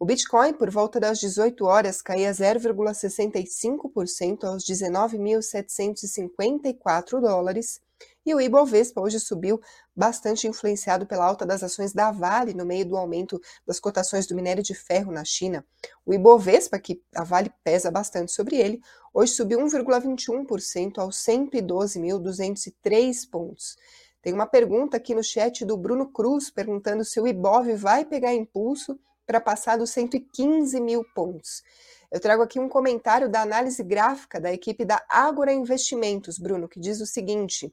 O 0.00 0.04
Bitcoin, 0.04 0.52
por 0.52 0.70
volta 0.70 1.00
das 1.00 1.18
18 1.18 1.64
horas, 1.64 2.00
caía 2.00 2.30
0,65% 2.30 4.44
aos 4.44 4.64
19.754 4.64 7.20
dólares. 7.20 7.80
E 8.24 8.32
o 8.32 8.40
Ibovespa 8.40 9.00
hoje 9.00 9.18
subiu 9.18 9.60
bastante 9.96 10.46
influenciado 10.46 11.04
pela 11.04 11.24
alta 11.24 11.44
das 11.44 11.64
ações 11.64 11.92
da 11.92 12.12
Vale 12.12 12.54
no 12.54 12.64
meio 12.64 12.86
do 12.86 12.96
aumento 12.96 13.40
das 13.66 13.80
cotações 13.80 14.24
do 14.24 14.36
minério 14.36 14.62
de 14.62 14.72
ferro 14.72 15.10
na 15.10 15.24
China. 15.24 15.66
O 16.06 16.14
Ibovespa, 16.14 16.78
que 16.78 17.02
a 17.12 17.24
Vale 17.24 17.52
pesa 17.64 17.90
bastante 17.90 18.30
sobre 18.30 18.54
ele, 18.54 18.80
hoje 19.12 19.32
subiu 19.32 19.58
1,21% 19.58 20.98
aos 20.98 21.16
112.203 21.24 23.28
pontos. 23.28 23.76
Tem 24.22 24.32
uma 24.32 24.46
pergunta 24.46 24.96
aqui 24.96 25.12
no 25.12 25.24
chat 25.24 25.64
do 25.64 25.76
Bruno 25.76 26.12
Cruz 26.12 26.52
perguntando 26.52 27.04
se 27.04 27.20
o 27.20 27.26
Ibov 27.26 27.74
vai 27.74 28.04
pegar 28.04 28.32
impulso 28.32 28.96
para 29.28 29.40
passar 29.42 29.76
dos 29.76 29.90
115 29.90 30.80
mil 30.80 31.04
pontos. 31.14 31.62
Eu 32.10 32.18
trago 32.18 32.42
aqui 32.42 32.58
um 32.58 32.70
comentário 32.70 33.28
da 33.28 33.42
análise 33.42 33.82
gráfica 33.82 34.40
da 34.40 34.50
equipe 34.50 34.86
da 34.86 35.04
Agora 35.06 35.52
Investimentos, 35.52 36.38
Bruno, 36.38 36.66
que 36.66 36.80
diz 36.80 36.98
o 37.02 37.06
seguinte: 37.06 37.70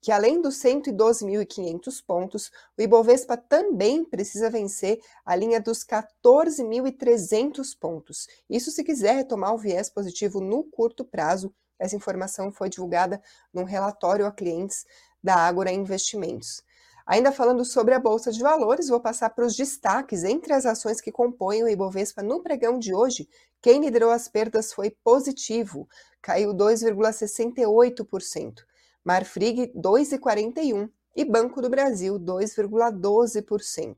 que 0.00 0.10
além 0.10 0.40
dos 0.40 0.54
112.500 0.62 2.02
pontos, 2.06 2.50
o 2.78 2.80
Ibovespa 2.80 3.36
também 3.36 4.02
precisa 4.02 4.48
vencer 4.48 4.98
a 5.26 5.36
linha 5.36 5.60
dos 5.60 5.84
14.300 5.84 7.76
pontos. 7.78 8.26
Isso 8.48 8.70
se 8.70 8.82
quiser 8.82 9.16
retomar 9.16 9.52
o 9.52 9.58
viés 9.58 9.90
positivo 9.90 10.40
no 10.40 10.64
curto 10.64 11.04
prazo. 11.04 11.54
Essa 11.78 11.96
informação 11.96 12.50
foi 12.50 12.70
divulgada 12.70 13.22
num 13.52 13.64
relatório 13.64 14.24
a 14.24 14.32
clientes 14.32 14.86
da 15.22 15.34
Ágora 15.34 15.70
Investimentos. 15.70 16.62
Ainda 17.06 17.30
falando 17.30 17.66
sobre 17.66 17.92
a 17.92 17.98
Bolsa 17.98 18.32
de 18.32 18.40
Valores, 18.40 18.88
vou 18.88 18.98
passar 18.98 19.28
para 19.30 19.44
os 19.44 19.54
destaques 19.54 20.24
entre 20.24 20.54
as 20.54 20.64
ações 20.64 21.02
que 21.02 21.12
compõem 21.12 21.62
o 21.62 21.68
Ibovespa 21.68 22.22
no 22.22 22.42
pregão 22.42 22.78
de 22.78 22.94
hoje. 22.94 23.28
Quem 23.60 23.80
liderou 23.80 24.10
as 24.10 24.26
perdas 24.26 24.72
foi 24.72 24.90
positivo, 24.90 25.86
caiu 26.22 26.54
2,68%. 26.54 28.64
Marfrig 29.04 29.70
2,41% 29.76 30.90
e 31.14 31.26
Banco 31.26 31.60
do 31.60 31.68
Brasil 31.68 32.18
2,12%. 32.18 33.96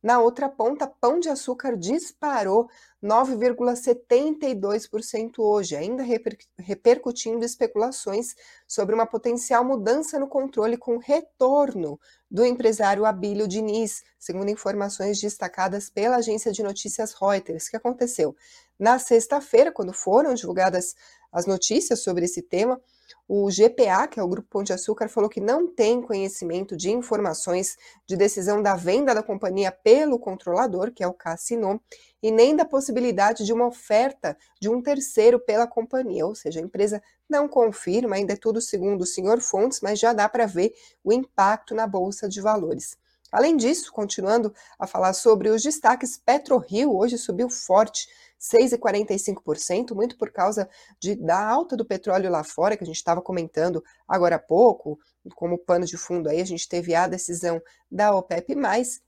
Na 0.00 0.20
outra 0.20 0.48
ponta, 0.48 0.86
Pão 0.86 1.18
de 1.18 1.28
Açúcar 1.28 1.76
disparou 1.76 2.70
9,72% 3.02 5.38
hoje, 5.38 5.74
ainda 5.74 6.04
reper 6.04 6.38
repercutindo 6.56 7.44
especulações 7.44 8.36
sobre 8.66 8.94
uma 8.94 9.06
potencial 9.06 9.64
mudança 9.64 10.18
no 10.18 10.26
controle 10.28 10.76
com 10.76 10.98
retorno 10.98 11.98
do 12.30 12.44
empresário 12.44 13.04
Abílio 13.04 13.48
Diniz, 13.48 14.04
segundo 14.18 14.50
informações 14.50 15.20
destacadas 15.20 15.88
pela 15.90 16.16
agência 16.16 16.52
de 16.52 16.62
notícias 16.62 17.14
Reuters, 17.14 17.68
que 17.68 17.76
aconteceu 17.76 18.36
na 18.78 19.00
sexta-feira, 19.00 19.72
quando 19.72 19.92
foram 19.92 20.32
divulgadas 20.34 20.94
as 21.32 21.44
notícias 21.44 22.04
sobre 22.04 22.26
esse 22.26 22.42
tema. 22.42 22.80
O 23.26 23.48
GPA, 23.50 24.08
que 24.08 24.18
é 24.18 24.22
o 24.22 24.28
Grupo 24.28 24.48
Pão 24.48 24.62
de 24.62 24.72
Açúcar, 24.72 25.08
falou 25.08 25.28
que 25.28 25.40
não 25.40 25.66
tem 25.66 26.00
conhecimento 26.00 26.76
de 26.76 26.90
informações 26.90 27.76
de 28.06 28.16
decisão 28.16 28.62
da 28.62 28.74
venda 28.74 29.14
da 29.14 29.22
companhia 29.22 29.70
pelo 29.70 30.18
controlador, 30.18 30.92
que 30.92 31.02
é 31.02 31.06
o 31.06 31.12
Cassino, 31.12 31.80
e 32.22 32.30
nem 32.30 32.56
da 32.56 32.64
possibilidade 32.64 33.44
de 33.44 33.52
uma 33.52 33.66
oferta 33.66 34.36
de 34.60 34.68
um 34.68 34.82
terceiro 34.82 35.38
pela 35.38 35.66
companhia, 35.66 36.26
ou 36.26 36.34
seja, 36.34 36.60
a 36.60 36.62
empresa 36.62 37.02
não 37.28 37.46
confirma, 37.46 38.16
ainda 38.16 38.32
é 38.32 38.36
tudo 38.36 38.60
segundo 38.60 39.02
o 39.02 39.06
senhor 39.06 39.40
Fontes, 39.40 39.80
mas 39.80 39.98
já 39.98 40.12
dá 40.12 40.28
para 40.28 40.46
ver 40.46 40.72
o 41.04 41.12
impacto 41.12 41.74
na 41.74 41.86
bolsa 41.86 42.28
de 42.28 42.40
valores. 42.40 42.96
Além 43.30 43.56
disso, 43.58 43.92
continuando 43.92 44.54
a 44.78 44.86
falar 44.86 45.12
sobre 45.12 45.50
os 45.50 45.62
destaques, 45.62 46.16
PetroRio 46.16 46.96
hoje 46.96 47.18
subiu 47.18 47.50
forte, 47.50 48.08
6,45%, 48.40 49.94
muito 49.94 50.16
por 50.16 50.30
causa 50.30 50.68
de, 51.00 51.16
da 51.16 51.38
alta 51.38 51.76
do 51.76 51.84
petróleo 51.84 52.30
lá 52.30 52.44
fora, 52.44 52.76
que 52.76 52.84
a 52.84 52.86
gente 52.86 52.96
estava 52.96 53.20
comentando 53.20 53.82
agora 54.06 54.36
há 54.36 54.38
pouco, 54.38 54.98
como 55.34 55.58
pano 55.58 55.84
de 55.84 55.96
fundo 55.96 56.28
aí, 56.28 56.40
a 56.40 56.46
gente 56.46 56.68
teve 56.68 56.94
a 56.94 57.06
decisão 57.06 57.60
da 57.90 58.14
OPEP+, 58.14 58.54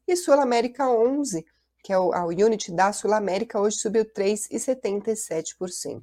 e 0.06 0.16
Sul 0.16 0.34
América 0.34 0.88
11, 0.88 1.44
que 1.82 1.92
é 1.92 1.98
o, 1.98 2.12
a 2.12 2.26
unit 2.26 2.72
da 2.72 2.92
Sul 2.92 3.12
América, 3.14 3.60
hoje 3.60 3.78
subiu 3.78 4.04
3,77%. 4.04 6.02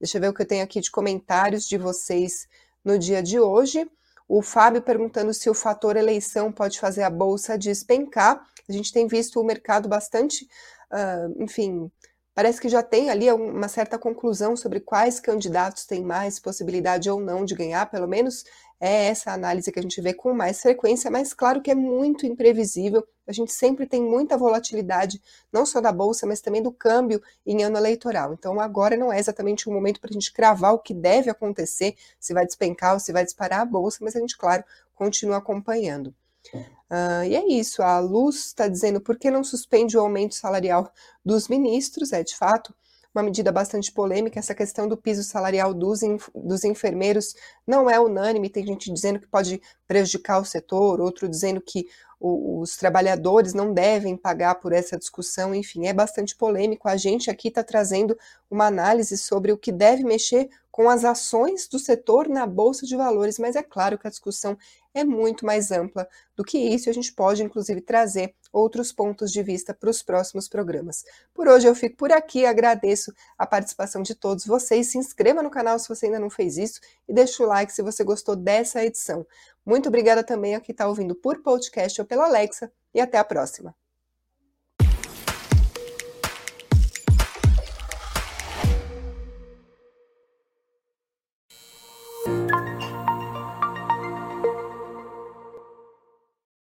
Deixa 0.00 0.16
eu 0.16 0.20
ver 0.20 0.28
o 0.28 0.34
que 0.34 0.42
eu 0.42 0.46
tenho 0.46 0.62
aqui 0.62 0.80
de 0.80 0.90
comentários 0.90 1.66
de 1.66 1.76
vocês 1.76 2.46
no 2.84 2.98
dia 2.98 3.22
de 3.22 3.40
hoje. 3.40 3.90
O 4.28 4.42
Fábio 4.42 4.82
perguntando 4.82 5.34
se 5.34 5.50
o 5.50 5.54
fator 5.54 5.96
eleição 5.96 6.52
pode 6.52 6.78
fazer 6.78 7.02
a 7.02 7.10
bolsa 7.10 7.58
despencar. 7.58 8.40
A 8.68 8.72
gente 8.72 8.92
tem 8.92 9.08
visto 9.08 9.40
o 9.40 9.44
mercado 9.44 9.88
bastante, 9.88 10.46
uh, 10.92 11.42
enfim, 11.42 11.90
parece 12.38 12.60
que 12.60 12.68
já 12.68 12.84
tem 12.84 13.10
ali 13.10 13.28
uma 13.32 13.66
certa 13.66 13.98
conclusão 13.98 14.56
sobre 14.56 14.78
quais 14.78 15.18
candidatos 15.18 15.84
têm 15.86 16.04
mais 16.04 16.38
possibilidade 16.38 17.10
ou 17.10 17.18
não 17.18 17.44
de 17.44 17.52
ganhar, 17.52 17.90
pelo 17.90 18.06
menos 18.06 18.44
é 18.78 19.06
essa 19.06 19.32
análise 19.32 19.72
que 19.72 19.78
a 19.80 19.82
gente 19.82 20.00
vê 20.00 20.14
com 20.14 20.32
mais 20.32 20.60
frequência, 20.60 21.10
mas 21.10 21.34
claro 21.34 21.60
que 21.60 21.68
é 21.68 21.74
muito 21.74 22.24
imprevisível. 22.26 23.04
A 23.26 23.32
gente 23.32 23.52
sempre 23.52 23.88
tem 23.88 24.00
muita 24.00 24.38
volatilidade, 24.38 25.20
não 25.52 25.66
só 25.66 25.80
da 25.80 25.90
bolsa, 25.90 26.28
mas 26.28 26.40
também 26.40 26.62
do 26.62 26.70
câmbio 26.70 27.20
em 27.44 27.64
ano 27.64 27.76
eleitoral. 27.76 28.32
Então 28.32 28.60
agora 28.60 28.96
não 28.96 29.12
é 29.12 29.18
exatamente 29.18 29.68
o 29.68 29.72
momento 29.72 30.00
para 30.00 30.10
a 30.10 30.12
gente 30.12 30.32
cravar 30.32 30.74
o 30.74 30.78
que 30.78 30.94
deve 30.94 31.28
acontecer, 31.28 31.96
se 32.20 32.32
vai 32.32 32.46
despencar 32.46 32.94
ou 32.94 33.00
se 33.00 33.10
vai 33.12 33.24
disparar 33.24 33.62
a 33.62 33.64
bolsa, 33.64 33.98
mas 34.00 34.14
a 34.14 34.20
gente, 34.20 34.38
claro, 34.38 34.62
continua 34.94 35.38
acompanhando. 35.38 36.14
Uh, 36.54 37.24
e 37.26 37.36
é 37.36 37.46
isso, 37.48 37.82
a 37.82 37.98
Luz 37.98 38.46
está 38.46 38.66
dizendo 38.66 39.00
por 39.00 39.18
que 39.18 39.30
não 39.30 39.44
suspende 39.44 39.96
o 39.96 40.00
aumento 40.00 40.34
salarial 40.34 40.90
dos 41.22 41.46
ministros, 41.48 42.12
é 42.12 42.22
de 42.22 42.34
fato 42.34 42.74
uma 43.14 43.22
medida 43.22 43.50
bastante 43.50 43.90
polêmica, 43.90 44.38
essa 44.38 44.54
questão 44.54 44.86
do 44.86 44.96
piso 44.96 45.22
salarial 45.24 45.74
dos, 45.74 46.00
dos 46.34 46.64
enfermeiros 46.64 47.34
não 47.66 47.90
é 47.90 47.98
unânime, 47.98 48.48
tem 48.48 48.64
gente 48.64 48.92
dizendo 48.92 49.18
que 49.18 49.26
pode 49.26 49.60
prejudicar 49.86 50.40
o 50.40 50.44
setor, 50.44 51.00
outro 51.00 51.28
dizendo 51.28 51.60
que 51.60 51.86
o, 52.20 52.60
os 52.60 52.76
trabalhadores 52.76 53.54
não 53.54 53.72
devem 53.72 54.16
pagar 54.16 54.56
por 54.56 54.72
essa 54.72 54.98
discussão, 54.98 55.54
enfim, 55.54 55.86
é 55.86 55.92
bastante 55.92 56.36
polêmico. 56.36 56.88
A 56.88 56.96
gente 56.96 57.30
aqui 57.30 57.48
está 57.48 57.62
trazendo 57.62 58.16
uma 58.50 58.66
análise 58.66 59.16
sobre 59.16 59.52
o 59.52 59.58
que 59.58 59.72
deve 59.72 60.04
mexer 60.04 60.48
com 60.70 60.88
as 60.88 61.04
ações 61.04 61.66
do 61.66 61.78
setor 61.78 62.28
na 62.28 62.46
Bolsa 62.46 62.86
de 62.86 62.96
Valores, 62.96 63.38
mas 63.38 63.56
é 63.56 63.62
claro 63.62 63.98
que 63.98 64.06
a 64.06 64.10
discussão 64.10 64.56
é 64.98 65.04
muito 65.04 65.46
mais 65.46 65.70
ampla 65.70 66.08
do 66.36 66.44
que 66.44 66.58
isso, 66.58 66.88
e 66.88 66.90
a 66.90 66.94
gente 66.94 67.12
pode, 67.12 67.42
inclusive, 67.42 67.80
trazer 67.80 68.34
outros 68.52 68.92
pontos 68.92 69.30
de 69.30 69.42
vista 69.42 69.74
para 69.74 69.90
os 69.90 70.02
próximos 70.02 70.48
programas. 70.48 71.04
Por 71.34 71.48
hoje 71.48 71.66
eu 71.66 71.74
fico 71.74 71.96
por 71.96 72.12
aqui, 72.12 72.44
agradeço 72.44 73.12
a 73.36 73.46
participação 73.46 74.02
de 74.02 74.14
todos 74.14 74.46
vocês. 74.46 74.90
Se 74.90 74.98
inscreva 74.98 75.42
no 75.42 75.50
canal 75.50 75.78
se 75.78 75.88
você 75.88 76.06
ainda 76.06 76.20
não 76.20 76.30
fez 76.30 76.56
isso 76.56 76.80
e 77.08 77.12
deixe 77.12 77.42
o 77.42 77.46
like 77.46 77.72
se 77.72 77.82
você 77.82 78.02
gostou 78.02 78.34
dessa 78.36 78.84
edição. 78.84 79.26
Muito 79.64 79.88
obrigada 79.88 80.24
também 80.24 80.54
a 80.54 80.60
quem 80.60 80.72
está 80.72 80.88
ouvindo 80.88 81.14
por 81.14 81.42
podcast 81.42 82.00
ou 82.00 82.06
pela 82.06 82.24
Alexa 82.26 82.72
e 82.94 83.00
até 83.00 83.18
a 83.18 83.24
próxima. 83.24 83.74